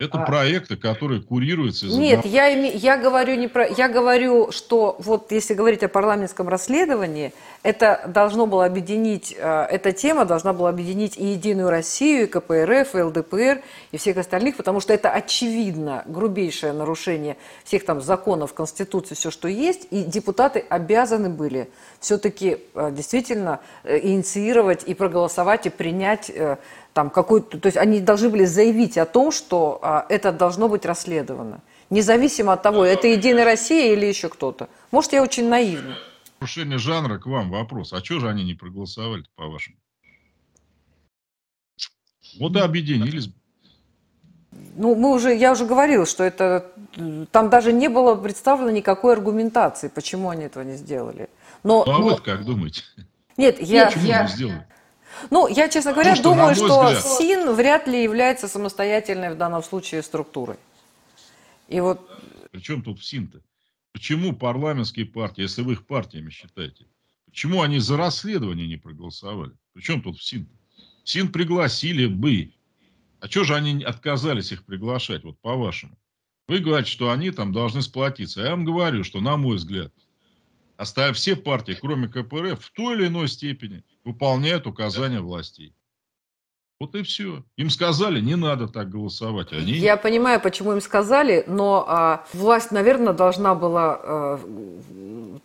[0.00, 0.24] Это а...
[0.26, 1.86] проекты, которые курируются.
[1.86, 6.48] Из Нет, я, я говорю не про, я говорю, что вот если говорить о парламентском
[6.48, 12.26] расследовании, это должно было объединить, э, эта тема должна была объединить и Единую Россию, и
[12.26, 18.52] КПРФ, и ЛДПР, и всех остальных, потому что это очевидно грубейшее нарушение всех там законов,
[18.52, 25.66] Конституции, все, что есть, и депутаты обязаны были все-таки э, действительно э, инициировать и проголосовать,
[25.66, 26.32] и принять
[26.94, 30.86] там какой-то, то есть они должны были заявить о том, что а, это должно быть
[30.86, 31.60] расследовано.
[31.90, 34.68] Независимо от того, это Единая Россия или еще кто-то.
[34.92, 35.98] Может, я очень наивна.
[36.40, 37.92] Нарушение жанра к вам вопрос.
[37.92, 39.76] А что же они не проголосовали по-вашему?
[42.38, 43.28] Вот и объединились.
[44.76, 46.72] Ну, мы уже, я уже говорил, что это
[47.32, 51.28] там даже не было представлено никакой аргументации, почему они этого не сделали.
[51.64, 52.04] Но, ну, а но...
[52.04, 52.82] вы как думаете?
[53.36, 54.28] Нет, я, я,
[55.30, 57.04] ну, я, честно говоря, что, думаю, что взгляд...
[57.04, 60.56] СИН вряд ли является самостоятельной в данном случае структурой.
[61.68, 62.00] И вот...
[62.52, 63.40] Причем тут СИН-то?
[63.92, 66.86] Почему парламентские партии, если вы их партиями считаете,
[67.26, 69.52] почему они за расследование не проголосовали?
[69.72, 70.48] Причем тут СИН?
[71.04, 72.52] СИН пригласили бы.
[73.20, 75.96] А что же они отказались их приглашать, вот по-вашему?
[76.46, 78.42] Вы говорите, что они там должны сплотиться.
[78.42, 79.92] Я вам говорю, что, на мой взгляд,
[80.76, 85.74] оставив все партии, кроме КПРФ, в той или иной степени выполняют указания властей.
[86.80, 87.44] Вот и все.
[87.56, 89.52] Им сказали, не надо так голосовать.
[89.52, 89.72] Они...
[89.72, 94.00] Я понимаю, почему им сказали, но а, власть, наверное, должна была...
[94.02, 94.40] А,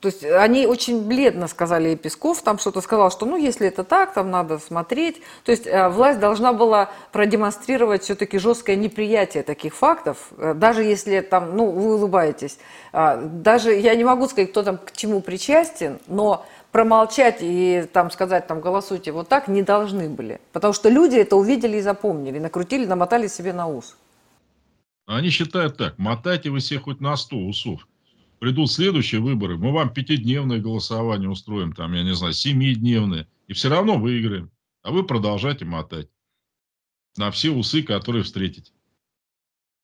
[0.02, 3.84] то есть они очень бледно сказали, и Песков там что-то сказал, что ну если это
[3.84, 5.22] так, там надо смотреть.
[5.44, 11.22] То есть а, власть должна была продемонстрировать все-таки жесткое неприятие таких фактов, а, даже если
[11.22, 12.58] там, ну вы улыбаетесь.
[12.92, 18.12] А, даже я не могу сказать, кто там к чему причастен, но промолчать и там
[18.12, 20.40] сказать, там, голосуйте вот так, не должны были.
[20.52, 23.98] Потому что люди это увидели и запомнили, накрутили, намотали себе на ус.
[25.06, 27.88] Они считают так, мотайте вы себе хоть на 100 усов.
[28.40, 33.70] Придут следующие выборы, мы вам пятидневное голосование устроим, там, я не знаю, семидневное, и все
[33.70, 34.52] равно выиграем.
[34.82, 36.08] А вы продолжайте мотать
[37.18, 38.72] на все усы, которые встретите.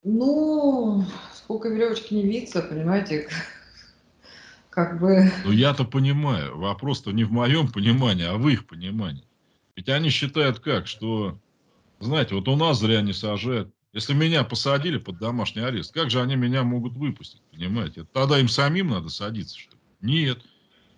[0.03, 3.27] Ну, сколько веревочки не виться, понимаете,
[4.75, 5.31] как бы...
[5.45, 6.57] Ну, я-то понимаю.
[6.57, 9.23] Вопрос-то не в моем понимании, а в их понимании.
[9.75, 11.39] Ведь они считают как, что,
[11.99, 13.73] знаете, вот у нас зря не сажают.
[13.93, 18.05] Если меня посадили под домашний арест, как же они меня могут выпустить, понимаете?
[18.11, 19.81] Тогда им самим надо садиться, что ли?
[20.01, 20.39] Нет.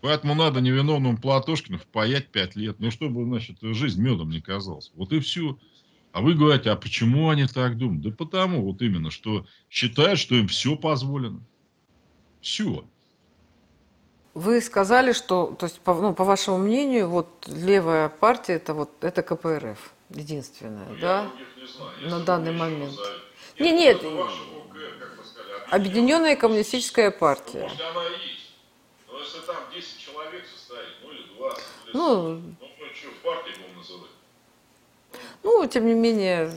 [0.02, 2.80] Поэтому надо невиновному Платошкину впаять пять лет.
[2.80, 4.92] Ну, чтобы, значит, жизнь медом не казалась.
[4.96, 5.60] Вот и все.
[6.12, 8.02] А вы говорите, а почему они так думают?
[8.02, 11.42] Да потому вот именно, что считают, что им все позволено.
[12.42, 12.88] Все.
[14.38, 18.92] Вы сказали, что, то есть, по, ну, по вашему мнению, вот левая партия это вот
[19.02, 19.80] это КПРФ
[20.12, 21.32] единственная, ну, да,
[22.00, 22.94] не на данный момент.
[23.58, 24.00] Не, нет,
[25.72, 27.64] Объединенная коммунистическая партия.
[27.64, 28.52] Может, она и есть.
[29.08, 33.62] Но если там 10 человек состоит, ну или 20, ну, ну, ну что, партии будем
[33.62, 33.67] называть?
[35.48, 36.52] Ну, тем не менее,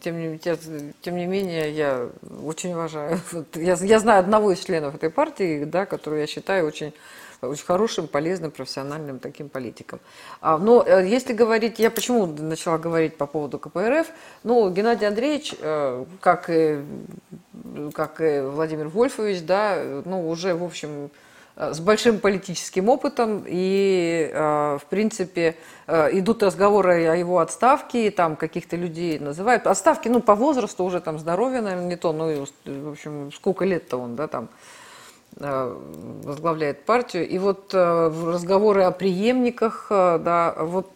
[0.00, 2.08] тем не, тем не менее, я
[2.44, 3.18] очень уважаю.
[3.56, 6.92] Я, я знаю одного из членов этой партии, да, которую я считаю очень
[7.40, 9.98] очень хорошим, полезным, профессиональным таким политиком.
[10.40, 14.06] А, но э, если говорить, я почему начала говорить по поводу КПРФ,
[14.44, 16.78] ну, Геннадий Андреевич, э, как и,
[17.92, 21.10] как и Владимир Вольфович, да, ну, уже, в общем,
[21.58, 25.56] с большим политическим опытом, и, в принципе,
[25.88, 29.66] идут разговоры о его отставке, и там каких-то людей называют.
[29.66, 33.96] Отставки, ну, по возрасту уже там здоровье, наверное, не то, ну, в общем, сколько лет-то
[33.96, 34.48] он, да, там,
[35.40, 35.72] Э,
[36.24, 37.28] возглавляет партию.
[37.28, 40.90] И вот э, разговоры о преемниках, э, да, вот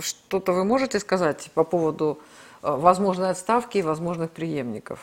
[0.00, 2.18] что-то вы можете сказать по поводу
[2.60, 4.98] возможной отставки и возможных преемников?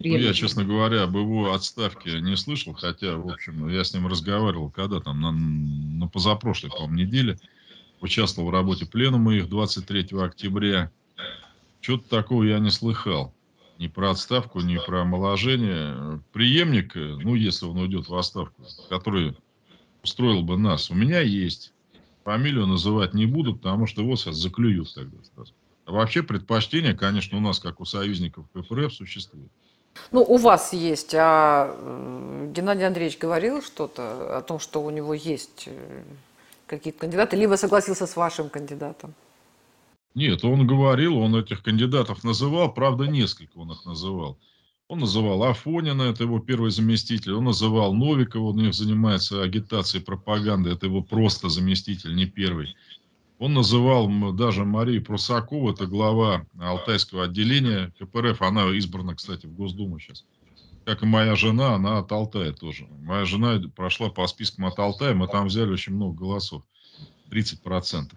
[0.00, 4.06] Ну, я, честно говоря, об его отставке не слышал, хотя, в общем, я с ним
[4.06, 7.38] разговаривал, когда там, на, на позапрошлой, по-моему, неделе,
[8.00, 10.92] участвовал в работе пленума их 23 октября.
[11.80, 13.34] Чего-то такого я не слыхал.
[13.78, 16.22] Ни про отставку, ни про омоложение.
[16.32, 19.36] Преемник, ну, если он уйдет в отставку, который
[20.02, 21.72] устроил бы нас, у меня есть.
[22.24, 25.54] Фамилию называть не буду, потому что его сейчас заклюют тогда сразу.
[25.86, 29.50] А вообще предпочтение, конечно, у нас, как у союзников КПРФ, существует.
[30.10, 31.74] Ну, у вас есть, а
[32.54, 36.02] Геннадий Андреевич говорил что-то о том, что у него есть э,
[36.66, 39.14] какие-то кандидаты, либо согласился с вашим кандидатом?
[40.14, 44.38] Нет, он говорил, он этих кандидатов называл, правда, несколько он их называл.
[44.88, 50.02] Он называл Афонина, это его первый заместитель, он называл Новикова, он у них занимается агитацией,
[50.02, 52.74] пропагандой, это его просто заместитель, не первый.
[53.38, 60.00] Он называл даже Марию Прусакову, это глава Алтайского отделения КПРФ, она избрана, кстати, в Госдуму
[60.00, 60.24] сейчас.
[60.84, 62.88] Как и моя жена, она от Алтая тоже.
[63.00, 66.64] Моя жена прошла по спискам от Алтая, мы там взяли очень много голосов,
[67.30, 68.16] 30%.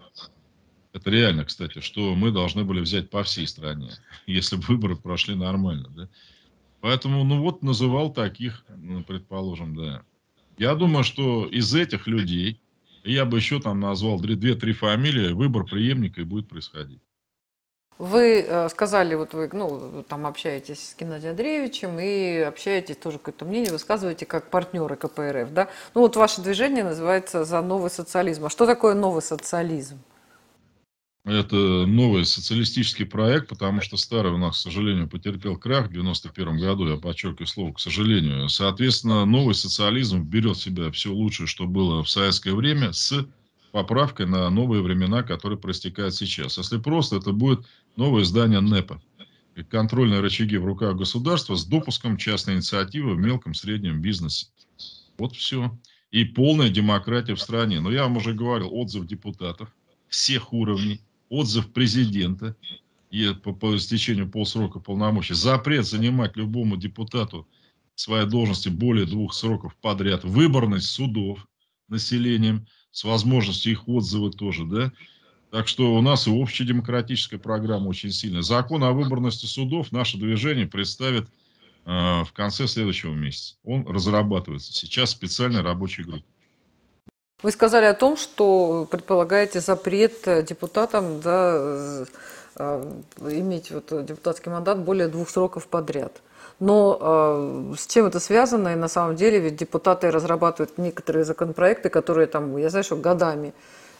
[0.92, 3.90] Это реально, кстати, что мы должны были взять по всей стране,
[4.26, 5.88] если бы выборы прошли нормально.
[5.90, 6.08] Да?
[6.80, 8.64] Поэтому, ну вот, называл таких,
[9.06, 10.02] предположим, да.
[10.58, 12.61] Я думаю, что из этих людей,
[13.04, 17.00] я бы еще там назвал две-три фамилии, выбор преемника и будет происходить.
[17.98, 23.44] Вы э, сказали, вот вы ну, там общаетесь с Геннадием Андреевичем и общаетесь тоже какое-то
[23.44, 25.68] мнение, высказываете как партнеры КПРФ, да?
[25.94, 28.46] Ну вот ваше движение называется «За новый социализм».
[28.46, 29.98] А что такое новый социализм?
[31.24, 36.58] Это новый социалистический проект, потому что старый у нас, к сожалению, потерпел крах в 91
[36.58, 38.48] году, я подчеркиваю слово «к сожалению».
[38.48, 43.24] Соответственно, новый социализм берет в себя все лучшее, что было в советское время, с
[43.70, 46.58] поправкой на новые времена, которые проистекают сейчас.
[46.58, 49.00] Если просто, это будет новое здание НЭПа.
[49.70, 54.48] Контрольные рычаги в руках государства с допуском частной инициативы в мелком среднем бизнесе.
[55.18, 55.78] Вот все.
[56.10, 57.80] И полная демократия в стране.
[57.80, 59.68] Но я вам уже говорил, отзыв депутатов
[60.08, 61.00] всех уровней
[61.32, 62.54] отзыв президента
[63.10, 67.48] и по, по истечению полсрока полномочий, запрет занимать любому депутату
[67.94, 71.46] своей должности более двух сроков подряд, выборность судов
[71.88, 74.92] населением с возможностью их отзывы тоже, да.
[75.50, 78.42] Так что у нас и общая демократическая программа очень сильная.
[78.42, 81.28] Закон о выборности судов наше движение представит
[81.84, 83.56] э, в конце следующего месяца.
[83.64, 86.24] Он разрабатывается сейчас в специальной рабочей группе.
[87.42, 92.04] Вы сказали о том, что предполагаете запрет депутатам да,
[92.56, 96.12] э, иметь вот депутатский мандат более двух сроков подряд.
[96.60, 98.68] Но э, с чем это связано?
[98.68, 103.52] И на самом деле ведь депутаты разрабатывают некоторые законопроекты, которые там, я знаю, что годами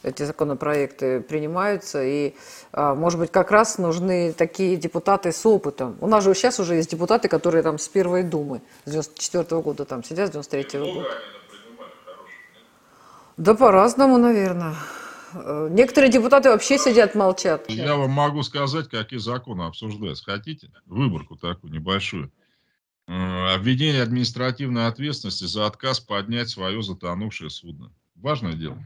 [0.04, 2.04] эти законопроекты принимаются.
[2.04, 2.34] И,
[2.72, 5.96] э, может быть, как раз нужны такие депутаты с опытом.
[6.00, 9.62] У нас же сейчас уже есть депутаты, которые там с Первой Думы, с 94 -го
[9.62, 11.08] года там сидят, с 93 -го года.
[13.36, 14.74] Да по-разному, наверное.
[15.34, 17.68] Э, некоторые депутаты вообще сидят, молчат.
[17.68, 20.24] Я вам могу сказать, какие законы обсуждаются.
[20.24, 20.70] Хотите?
[20.86, 22.32] Выборку такую небольшую.
[23.08, 27.92] Э, обвинение административной ответственности за отказ поднять свое затонувшее судно.
[28.14, 28.78] Важное дело.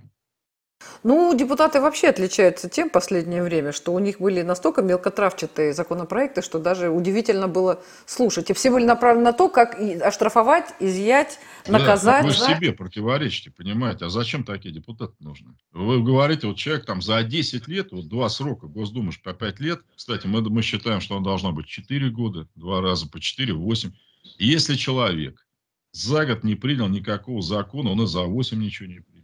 [1.02, 6.42] Ну, депутаты вообще отличаются тем в последнее время, что у них были настолько мелкотравчатые законопроекты,
[6.42, 8.50] что даже удивительно было слушать.
[8.50, 12.24] И все были направлены на то, как оштрафовать, изъять, наказать.
[12.24, 12.56] Да, вы да?
[12.56, 14.06] себе противоречите, понимаете.
[14.06, 15.54] А зачем такие депутаты нужны?
[15.72, 19.82] Вы говорите, вот человек там за 10 лет, вот два срока, Госдумы по 5 лет.
[19.96, 23.92] Кстати, мы, мы считаем, что он должно быть 4 года, два раза по 4, 8.
[24.38, 25.46] И если человек
[25.92, 29.15] за год не принял никакого закона, он и за 8 ничего не принял.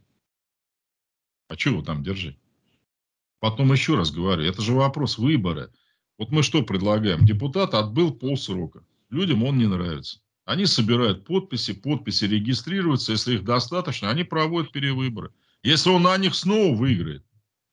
[1.52, 2.38] А чего его там держать?
[3.38, 5.70] Потом еще раз говорю, это же вопрос выбора.
[6.16, 7.26] Вот мы что предлагаем?
[7.26, 8.82] Депутат отбыл полсрока.
[9.10, 10.20] Людям он не нравится.
[10.46, 13.12] Они собирают подписи, подписи регистрируются.
[13.12, 15.30] Если их достаточно, они проводят перевыборы.
[15.62, 17.22] Если он на них снова выиграет,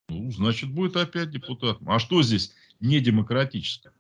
[0.10, 1.90] ну, значит, будет опять депутатом.
[1.90, 3.94] А что здесь не демократическое?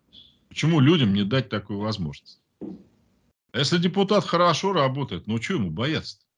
[0.49, 2.41] Почему людям не дать такую возможность?
[2.59, 6.28] А если депутат хорошо работает, ну, что ему бояться -то?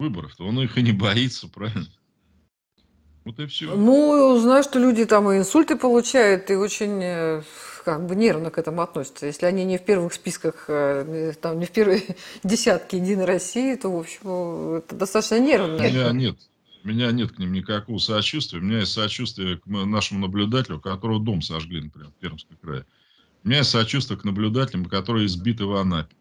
[0.00, 0.44] Выборов-то.
[0.44, 1.86] Он их и не боится, правильно?
[3.24, 3.74] Вот и все.
[3.76, 7.42] Ну, знаю, что люди там и инсульты получают, и очень э,
[7.84, 9.26] как бы нервно к этому относятся.
[9.26, 12.02] Если они не в первых списках, э, там, не в первой
[12.44, 15.76] десятке Единой России, то, в общем, это достаточно нервно.
[15.76, 16.38] У меня нет.
[16.82, 18.58] У меня нет к ним никакого сочувствия.
[18.58, 22.86] У меня есть сочувствие к нашему наблюдателю, которого дом сожгли, например, в Пермском крае.
[23.44, 26.14] У меня есть сочувствие к наблюдателям, которые избиты в Анапе.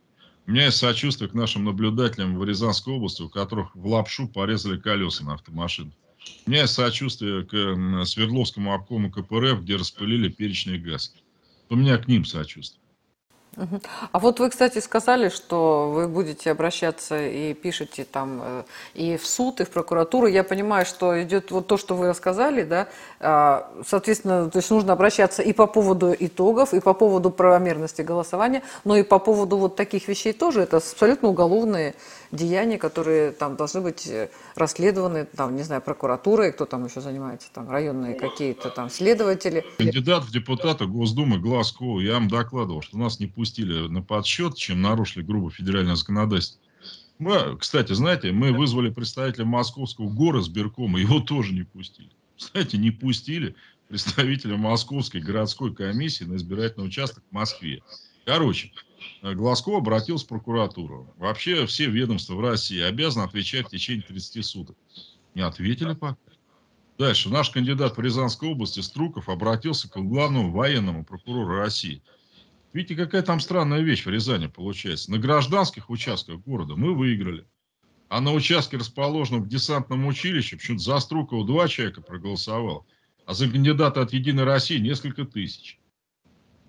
[0.49, 4.79] У меня есть сочувствие к нашим наблюдателям в Рязанской области, у которых в лапшу порезали
[4.79, 5.93] колеса на автомашинах.
[6.47, 11.13] У меня есть сочувствие к Свердловскому обкому КПРФ, где распылили перечный газ.
[11.69, 12.81] У меня к ним сочувствие.
[14.11, 19.25] А вот вы, кстати, сказали, что вы будете обращаться и пишете там э, и в
[19.25, 20.27] суд, и в прокуратуру.
[20.27, 22.87] Я понимаю, что идет вот то, что вы рассказали, да,
[23.19, 28.63] а, соответственно, то есть нужно обращаться и по поводу итогов, и по поводу правомерности голосования,
[28.83, 30.61] но и по поводу вот таких вещей тоже.
[30.61, 31.95] Это абсолютно уголовные
[32.31, 37.49] деяния, которые там должны быть э, расследованы, там, не знаю, прокуратурой, кто там еще занимается,
[37.53, 39.65] там, районные какие-то там следователи.
[39.77, 44.81] Кандидат в депутаты Госдумы Глазкова, я вам докладывал, что нас не пустили на подсчет, чем
[44.81, 46.59] нарушили грубо федеральное законодательство.
[47.17, 52.09] Мы, кстати, знаете, мы вызвали представителя Московского города сберкома, его тоже не пустили.
[52.37, 53.55] Кстати, не пустили
[53.89, 57.81] представителя Московской городской комиссии на избирательный участок в Москве.
[58.23, 58.71] Короче,
[59.21, 61.13] Глазков обратился в прокуратуру.
[61.17, 64.77] Вообще все ведомства в России обязаны отвечать в течение 30 суток.
[65.35, 66.17] Не ответили пока.
[66.97, 67.29] Дальше.
[67.29, 72.01] Наш кандидат в Рязанской области Струков обратился к главному военному прокурору России.
[72.73, 75.09] Видите, какая там странная вещь в Рязани получается.
[75.11, 77.45] На гражданских участках города мы выиграли.
[78.09, 82.85] А на участке, расположенном в десантном училище, почему-то за Струкова два человека проголосовал,
[83.25, 85.78] а за кандидата от Единой России несколько тысяч.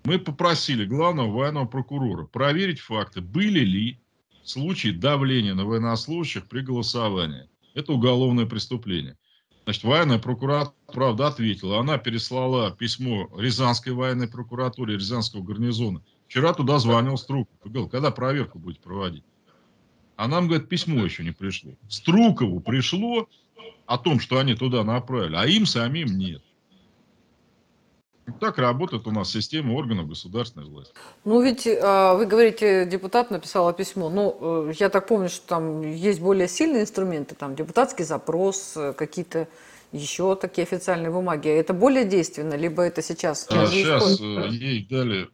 [0.03, 3.99] Мы попросили главного военного прокурора проверить факты, были ли
[4.43, 7.47] случаи давления на военнослужащих при голосовании.
[7.73, 9.17] Это уголовное преступление.
[9.63, 11.79] Значит, военная прокуратура, правда, ответила.
[11.79, 16.01] Она переслала письмо Рязанской военной прокуратуре, Рязанского гарнизона.
[16.27, 17.53] Вчера туда звонил Струков.
[17.63, 19.23] Говорил, когда проверку будете проводить?
[20.15, 21.73] А нам, говорит, письмо еще не пришло.
[21.89, 23.29] Струкову пришло
[23.85, 26.41] о том, что они туда направили, а им самим нет.
[28.39, 30.93] Так работает у нас система органов государственной власти.
[31.25, 34.09] Ну ведь а, вы говорите, депутат написал письмо.
[34.09, 38.93] Ну, э, я так помню, что там есть более сильные инструменты, там депутатский запрос, э,
[38.93, 39.47] какие-то
[39.91, 41.49] еще такие официальные бумаги.
[41.49, 43.47] Это более действенно, либо это сейчас?
[43.49, 45.29] А, сейчас э, ей дали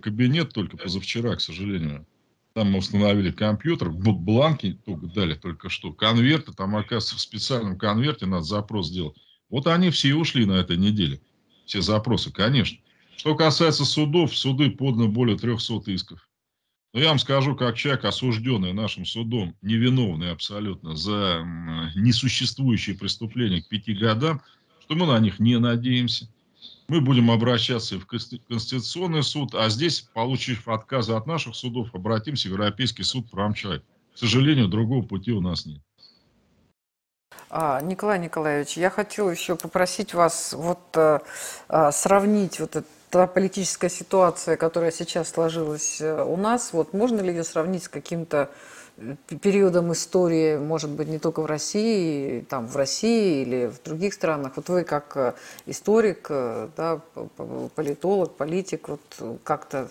[0.00, 2.06] кабинет только позавчера, к сожалению.
[2.54, 8.24] Там мы установили компьютер, бланки только дали только что, конверты, там, оказывается, в специальном конверте
[8.24, 9.14] надо запрос сделать.
[9.50, 11.20] Вот они все ушли на этой неделе
[11.68, 12.78] все запросы, конечно.
[13.16, 16.28] Что касается судов, суды поданы более 300 исков.
[16.94, 21.44] Но я вам скажу, как человек, осужденный нашим судом, невиновный абсолютно за
[21.94, 24.40] несуществующие преступления к пяти годам,
[24.80, 26.32] что мы на них не надеемся.
[26.88, 32.52] Мы будем обращаться в Конституционный суд, а здесь, получив отказы от наших судов, обратимся в
[32.52, 33.84] Европейский суд прав человека.
[34.14, 35.82] К сожалению, другого пути у нас нет.
[37.50, 41.22] А, Николай Николаевич, я хотела еще попросить вас вот а,
[41.68, 47.30] а, сравнить вот эта политическая ситуация, которая сейчас сложилась э, у нас, вот можно ли
[47.30, 48.50] ее сравнить с каким-то
[48.98, 54.12] э, периодом истории, может быть, не только в России, там, в России или в других
[54.12, 54.52] странах.
[54.56, 57.00] Вот вы как историк, да,
[57.74, 59.88] политолог, политик, вот как-то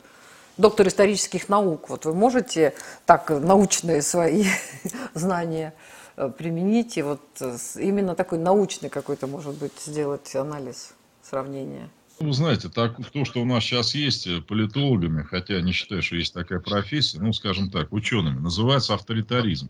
[0.57, 2.75] доктор исторических наук, вот вы можете
[3.07, 4.45] так научные свои
[5.15, 11.89] знания Э, применить и вот э, именно такой научный какой-то, может быть, сделать анализ, сравнение?
[12.19, 16.15] Вы знаете, так, то, что у нас сейчас есть э, политологами, хотя не считаю, что
[16.15, 19.69] есть такая профессия, ну, скажем так, учеными, называется авторитаризм.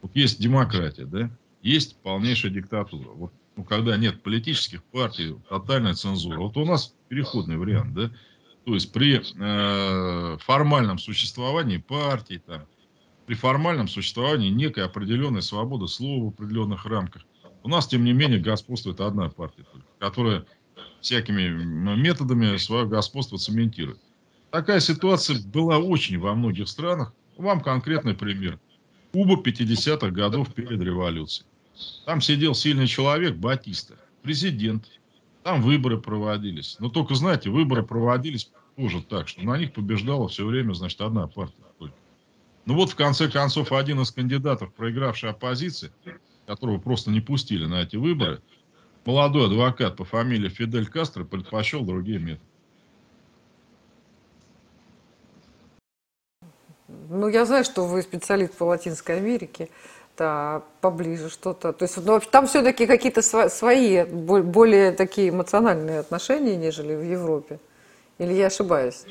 [0.00, 1.30] Вот есть демократия, да,
[1.62, 3.08] есть полнейшая диктатура.
[3.10, 6.38] Вот ну, когда нет политических партий, тотальная цензура.
[6.38, 8.10] Вот у нас переходный вариант, да,
[8.64, 12.66] то есть при э, формальном существовании партий, там,
[13.26, 17.22] при формальном существовании некой определенной свободы слова в определенных рамках.
[17.62, 19.64] У нас, тем не менее, господствует одна партия,
[19.98, 20.44] которая
[21.00, 21.48] всякими
[21.96, 24.00] методами свое господство цементирует.
[24.50, 27.12] Такая ситуация была очень во многих странах.
[27.36, 28.58] Вам конкретный пример.
[29.12, 31.46] Куба 50-х годов перед революцией.
[32.04, 34.84] Там сидел сильный человек, Батиста, президент.
[35.42, 36.76] Там выборы проводились.
[36.78, 41.26] Но только, знаете, выборы проводились тоже так, что на них побеждала все время, значит, одна
[41.26, 41.62] партия.
[42.64, 45.90] Ну вот, в конце концов, один из кандидатов, проигравший оппозиции,
[46.46, 48.40] которого просто не пустили на эти выборы,
[49.04, 52.46] молодой адвокат по фамилии Фидель Кастро предпочел другие методы.
[57.08, 59.68] Ну, я знаю, что вы специалист по Латинской Америке,
[60.16, 61.72] да, поближе что-то.
[61.72, 67.58] То есть ну, там все-таки какие-то свои, более такие эмоциональные отношения, нежели в Европе.
[68.18, 69.04] Или я ошибаюсь?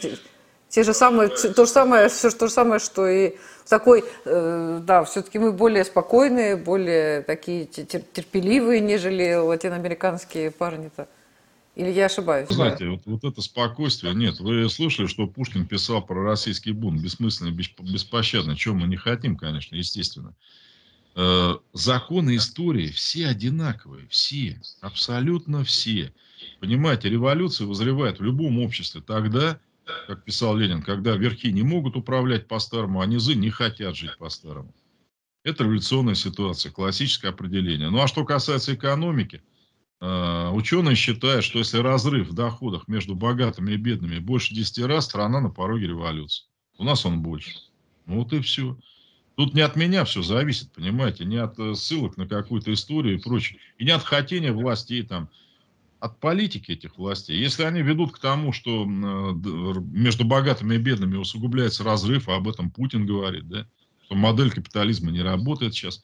[0.72, 3.36] Те же самые, то же самое, все то же самое, что и
[3.68, 11.10] такой, э, да, все-таки мы более спокойные, более такие терпеливые, нежели латиноамериканские парни-то.
[11.76, 12.50] Или я ошибаюсь?
[12.50, 17.52] Знаете, вот, вот это спокойствие, нет, вы слышали, что Пушкин писал про российский бунт, бессмысленный,
[17.52, 20.34] беспощадный, чем мы не хотим, конечно, естественно.
[21.16, 26.14] Э, законы истории все одинаковые, все, абсолютно все.
[26.62, 29.60] Понимаете, революция возревает в любом обществе тогда,
[30.08, 34.74] как писал Ленин, когда верхи не могут управлять по-старому, а низы не хотят жить по-старому.
[35.44, 37.90] Это революционная ситуация, классическое определение.
[37.90, 39.42] Ну а что касается экономики,
[40.00, 45.06] э, ученые считают, что если разрыв в доходах между богатыми и бедными больше 10 раз,
[45.06, 46.46] страна на пороге революции.
[46.78, 47.52] У нас он больше.
[48.06, 48.78] Ну вот и все.
[49.36, 53.22] Тут не от меня все зависит, понимаете, не от э, ссылок на какую-то историю и
[53.22, 53.60] прочее.
[53.78, 55.30] И не от хотения властей, там,
[56.02, 57.40] от политики этих властей.
[57.40, 62.72] Если они ведут к тому, что между богатыми и бедными усугубляется разрыв, а об этом
[62.72, 63.68] Путин говорит, да,
[64.06, 66.04] что модель капитализма не работает сейчас,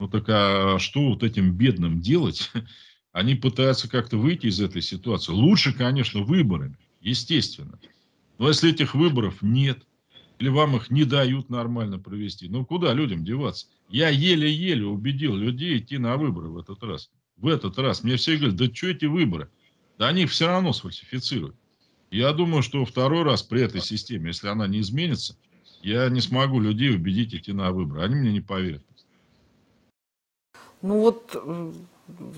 [0.00, 2.50] ну так а что вот этим бедным делать?
[3.12, 5.32] Они пытаются как-то выйти из этой ситуации.
[5.32, 7.78] Лучше, конечно, выборами, естественно.
[8.38, 9.78] Но если этих выборов нет,
[10.40, 12.48] или вам их не дают нормально провести.
[12.48, 13.66] Ну, куда людям деваться?
[13.90, 17.10] Я еле-еле убедил людей идти на выборы в этот раз.
[17.40, 18.02] В этот раз.
[18.02, 19.48] Мне все говорят, да что эти выборы?
[19.98, 21.56] Да они их все равно сфальсифицируют.
[22.10, 25.36] Я думаю, что второй раз при этой системе, если она не изменится,
[25.82, 28.02] я не смогу людей убедить идти на выборы.
[28.02, 28.82] Они мне не поверят.
[30.82, 31.36] Ну вот,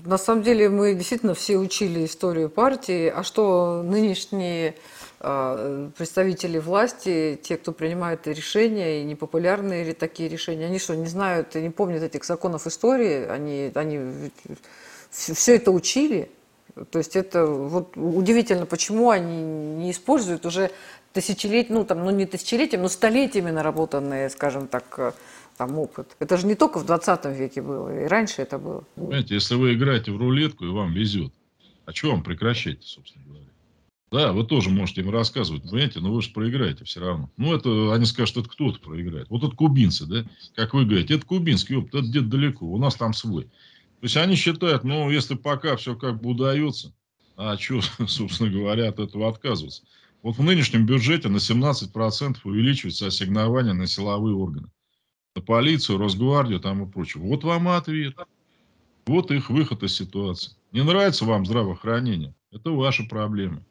[0.05, 4.75] на самом деле мы действительно все учили историю партии, а что нынешние
[5.19, 11.55] а, представители власти, те, кто принимают решения, и непопулярные такие решения, они что, не знают,
[11.55, 14.31] не помнят этих законов истории, они, они
[15.13, 16.29] все это учили.
[16.89, 20.71] То есть это вот удивительно, почему они не используют уже
[21.13, 25.11] тысячелетия, ну там, ну не тысячелетиями, но столетиями наработанные, скажем так, э,
[25.57, 26.15] там опыт.
[26.19, 28.83] Это же не только в 20 веке было, и раньше это было.
[28.95, 31.31] Понимаете, если вы играете в рулетку и вам везет,
[31.85, 33.43] а что вам прекращать, собственно говоря?
[34.11, 37.29] Да, вы тоже можете им рассказывать, понимаете, но вы же проиграете все равно.
[37.37, 39.27] Ну, это, они скажут, это кто-то проиграет.
[39.29, 42.95] Вот это кубинцы, да, как вы говорите, это кубинский опыт, это где-то далеко, у нас
[42.95, 43.49] там свой.
[44.03, 46.93] То есть они считают, ну, если пока все как бы удается,
[47.37, 49.83] а что, собственно говоря, от этого отказываться?
[50.21, 54.67] Вот в нынешнем бюджете на 17% увеличивается ассигнование на силовые органы.
[55.37, 57.23] На полицию, Росгвардию там и прочее.
[57.23, 58.17] Вот вам ответ.
[59.05, 60.51] Вот их выход из ситуации.
[60.73, 62.35] Не нравится вам здравоохранение?
[62.51, 63.63] Это ваши проблемы.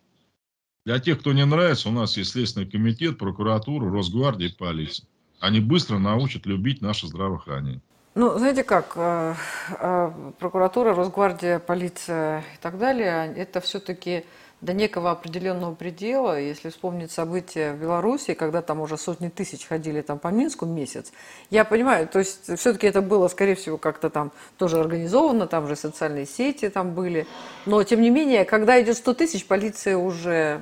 [0.86, 5.06] Для тех, кто не нравится, у нас есть Следственный комитет, прокуратура, Росгвардия и полиция.
[5.40, 7.82] Они быстро научат любить наше здравоохранение.
[8.14, 9.34] Ну, знаете как, э,
[9.78, 14.24] э, прокуратура, Росгвардия, полиция и так далее, это все-таки
[14.60, 20.02] до некого определенного предела, если вспомнить события в Беларуси, когда там уже сотни тысяч ходили
[20.02, 21.10] там по Минску месяц,
[21.50, 25.74] я понимаю, то есть все-таки это было, скорее всего, как-то там тоже организовано, там же
[25.74, 27.26] социальные сети там были,
[27.64, 30.60] но тем не менее, когда идет 100 тысяч, полиция уже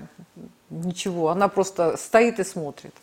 [0.70, 2.94] ничего, она просто стоит и смотрит.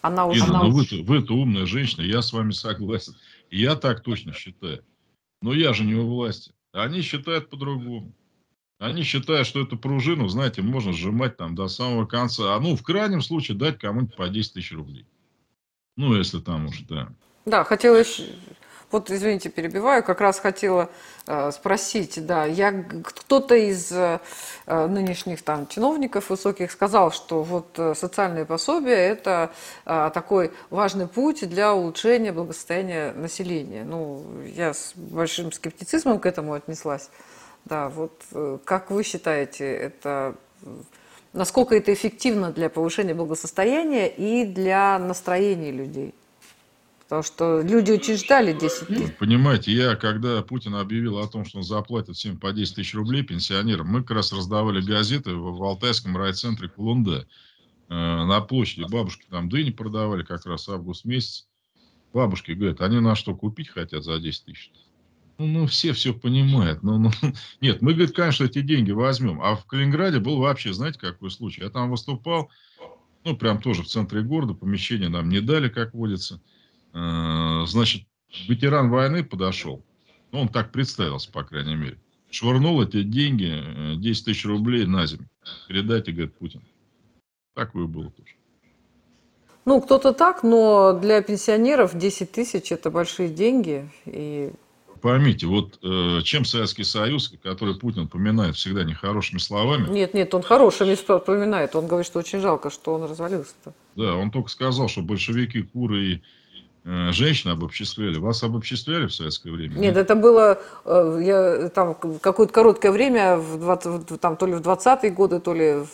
[0.00, 0.24] Она.
[0.32, 0.62] Инна, она...
[0.64, 3.14] ну вы-то, вы-то умная женщина, я с вами согласен.
[3.52, 4.82] Я так точно считаю.
[5.42, 6.52] Но я же не у власти.
[6.72, 8.14] Они считают по-другому.
[8.78, 12.56] Они считают, что эту пружину, знаете, можно сжимать там до самого конца.
[12.56, 15.06] А ну, в крайнем случае, дать кому-нибудь по 10 тысяч рублей.
[15.98, 17.12] Ну, если там уж, да.
[17.44, 18.24] Да, хотела еще...
[18.92, 20.90] Вот, извините, перебиваю, как раз хотела
[21.26, 24.18] э, спросить, да, я кто-то из э,
[24.66, 29.50] нынешних там чиновников высоких сказал, что вот э, социальные пособия это
[29.86, 33.84] э, такой важный путь для улучшения благосостояния населения.
[33.84, 37.08] Ну, я с большим скептицизмом к этому отнеслась.
[37.64, 40.34] Да, вот э, как вы считаете, это
[41.32, 46.14] насколько это эффективно для повышения благосостояния и для настроения людей?
[47.12, 49.18] Потому что люди очень ждали 10 лет.
[49.18, 53.22] Понимаете, я, когда Путин объявил о том, что он заплатит всем по 10 тысяч рублей
[53.22, 57.26] пенсионерам, мы как раз раздавали газеты в, в Алтайском райцентре Кулунда.
[57.90, 61.48] Э, на площади бабушки там дыни продавали как раз август месяц.
[62.14, 64.72] Бабушки говорят, они на что купить хотят за 10 тысяч?
[65.36, 66.82] Ну, ну, все все понимают.
[66.82, 67.10] Ну, ну,
[67.60, 69.42] нет, мы, говорит, конечно, эти деньги возьмем.
[69.42, 71.60] А в Калининграде был вообще, знаете, какой случай?
[71.60, 72.48] Я там выступал,
[73.26, 76.40] ну, прям тоже в центре города, помещение нам не дали, как водится.
[76.94, 78.02] Э, значит,
[78.48, 79.82] ветеран войны подошел.
[80.30, 81.98] Ну, он так представился, по крайней мере.
[82.30, 85.28] Швырнул эти деньги, 10 э, тысяч рублей на землю.
[85.68, 86.62] Передайте, говорит, Путин.
[87.54, 88.30] Такое было тоже.
[89.64, 93.88] Ну, кто-то так, но для пенсионеров 10 тысяч– это большие деньги.
[94.06, 94.52] И
[95.02, 99.88] поймите, вот э, чем Советский Союз, который Путин поминает всегда нехорошими словами...
[99.90, 101.76] Нет, нет, он хорошими поминает.
[101.76, 103.74] Он говорит, что очень жалко, что он развалился-то.
[103.96, 106.22] Да, он только сказал, что большевики, куры и
[106.84, 108.18] э, женщины обобществляли.
[108.18, 109.74] Вас обобществляли в советское время?
[109.74, 114.60] Нет, это было э, я, там какое-то короткое время, в 20, там, то ли в
[114.60, 115.88] 20-е годы, то ли в,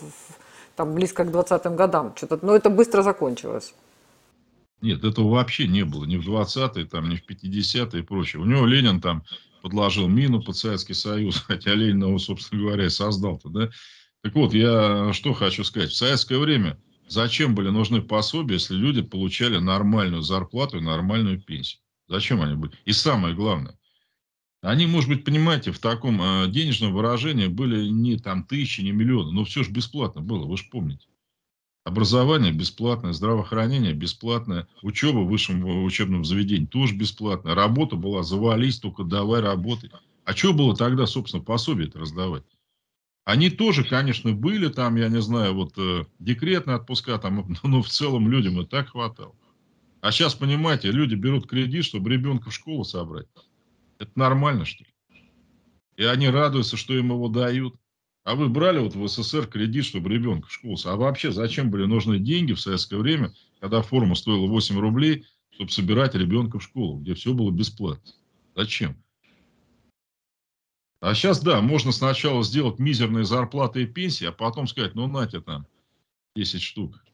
[0.77, 2.13] там, близко к 20-м годам.
[2.17, 3.75] Что-то, но это быстро закончилось.
[4.81, 6.05] Нет, этого вообще не было.
[6.05, 8.41] Ни в 20-е, там, ни в 50-е и прочее.
[8.41, 9.25] У него Ленин там
[9.63, 13.71] подложил мину под Советский Союз, хотя Ленин его, собственно говоря, и создал-то, да.
[14.23, 15.91] Так вот, я что хочу сказать.
[15.91, 16.77] В советское время
[17.09, 21.81] Зачем были нужны пособия, если люди получали нормальную зарплату и нормальную пенсию?
[22.07, 22.73] Зачем они были?
[22.85, 23.79] И самое главное,
[24.61, 29.31] они, может быть, понимаете, в таком э, денежном выражении были не там тысячи, не миллионы,
[29.31, 31.07] но все же бесплатно было, вы же помните.
[31.85, 39.05] Образование бесплатное, здравоохранение бесплатное, учеба в высшем учебном заведении тоже бесплатная, работа была, завались, только
[39.05, 39.91] давай работай.
[40.25, 42.45] А что было тогда, собственно, пособие-то раздавать?
[43.29, 47.89] Они тоже, конечно, были там, я не знаю, вот э, декретные отпуска, там, но в
[47.91, 49.35] целом людям и так хватало.
[50.01, 53.27] А сейчас, понимаете, люди берут кредит, чтобы ребенка в школу собрать.
[53.99, 55.21] Это нормально, что ли?
[55.99, 57.75] И они радуются, что им его дают.
[58.25, 61.85] А вы брали вот в СССР кредит, чтобы ребенка в школу А вообще зачем были
[61.85, 67.01] нужны деньги в советское время, когда форма стоила 8 рублей, чтобы собирать ребенка в школу,
[67.01, 68.11] где все было бесплатно?
[68.57, 68.97] Зачем?
[71.01, 75.27] А сейчас, да, можно сначала сделать мизерные зарплаты и пенсии, а потом сказать, ну, на
[75.27, 75.67] тебе там
[76.35, 77.05] 10 штук,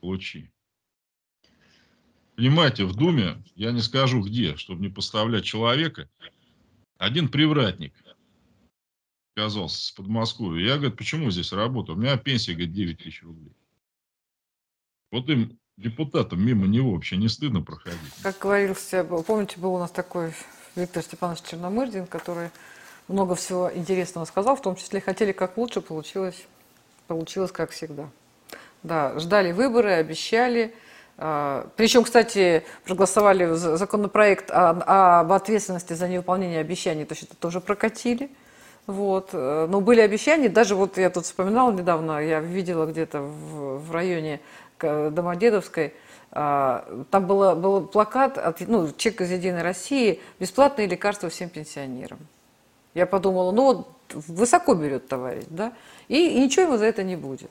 [0.00, 0.50] получи.
[2.36, 6.08] Понимаете, в Думе, я не скажу где, чтобы не поставлять человека,
[6.98, 7.94] один привратник
[9.34, 10.66] оказался с Подмосковья.
[10.66, 11.96] Я, говорю, почему здесь работаю?
[11.96, 13.54] У меня пенсия, говорит, 9 тысяч рублей.
[15.10, 17.98] Вот им, депутатам, мимо него вообще не стыдно проходить.
[18.22, 20.34] Как говорился, помните, был у нас такой
[20.76, 22.50] Виктор Степанович Черномырдин, который
[23.10, 26.46] много всего интересного сказал, в том числе хотели как лучше, получилось,
[27.06, 28.08] получилось как всегда.
[28.82, 30.74] Да, ждали выборы, обещали.
[31.18, 38.30] А, Причем, кстати, проголосовали законопроект об ответственности за невыполнение обещаний, то есть это тоже прокатили.
[38.86, 39.32] Вот.
[39.34, 44.40] Но были обещания, даже вот я тут вспоминала недавно, я видела где-то в, в районе
[44.80, 45.92] Домодедовской,
[46.32, 50.20] а, там было, был плакат от ну, «Чек из Единой России.
[50.38, 52.18] Бесплатные лекарства всем пенсионерам».
[52.94, 53.88] Я подумала, ну вот
[54.26, 55.72] высоко берет товарищ, да,
[56.08, 57.50] и, и ничего ему за это не будет,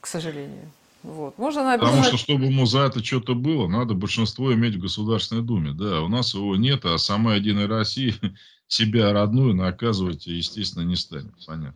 [0.00, 0.70] к сожалению.
[1.02, 1.36] Вот.
[1.36, 1.90] Можно написать...
[1.90, 5.72] Потому что, чтобы ему за это что-то было, надо большинство иметь в Государственной Думе.
[5.72, 8.14] Да, у нас его нет, а сама Единая Россия
[8.68, 11.32] себя родную наказывать, естественно, не станет.
[11.46, 11.74] Понятно.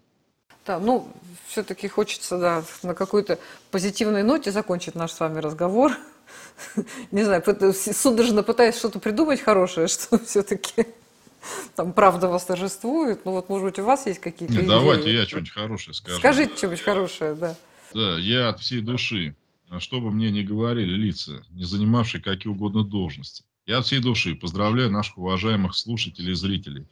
[0.64, 1.08] Да, ну,
[1.46, 3.38] все-таки хочется, да, на какой-то
[3.70, 5.92] позитивной ноте закончить наш с вами разговор.
[7.12, 7.42] Не знаю,
[7.74, 10.86] судорожно пытаясь что-то придумать хорошее, что все-таки
[11.76, 13.24] там правда восторжествует.
[13.24, 14.66] Ну вот, может быть, у вас есть какие-то идеи?
[14.66, 16.18] Давайте я что-нибудь хорошее скажу.
[16.18, 17.56] Скажите что-нибудь хорошее, да.
[17.94, 19.36] Да, я от всей души,
[19.68, 24.00] а что бы мне ни говорили лица, не занимавшие какие угодно должности, я от всей
[24.00, 26.86] души поздравляю наших уважаемых слушателей и зрителей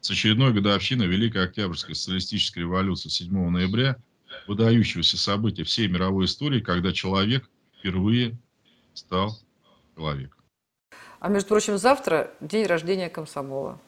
[0.00, 3.96] с очередной годовщиной Великой Октябрьской социалистической революции 7 ноября,
[4.46, 7.48] выдающегося события всей мировой истории, когда человек
[7.78, 8.36] впервые
[8.92, 9.38] стал
[9.94, 10.42] человеком.
[11.20, 13.80] А между прочим, завтра день рождения комсомола.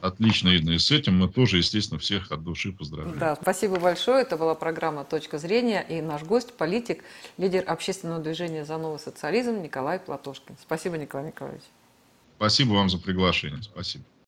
[0.00, 0.70] Отлично, Инна.
[0.70, 3.18] И с этим мы тоже, естественно, всех от души поздравляем.
[3.18, 4.22] Да, спасибо большое.
[4.22, 5.84] Это была программа «Точка зрения».
[5.88, 7.02] И наш гость, политик,
[7.36, 10.56] лидер общественного движения «За новый социализм» Николай Платошкин.
[10.62, 11.64] Спасибо, Николай Николаевич.
[12.36, 13.62] Спасибо вам за приглашение.
[13.62, 14.04] Спасибо.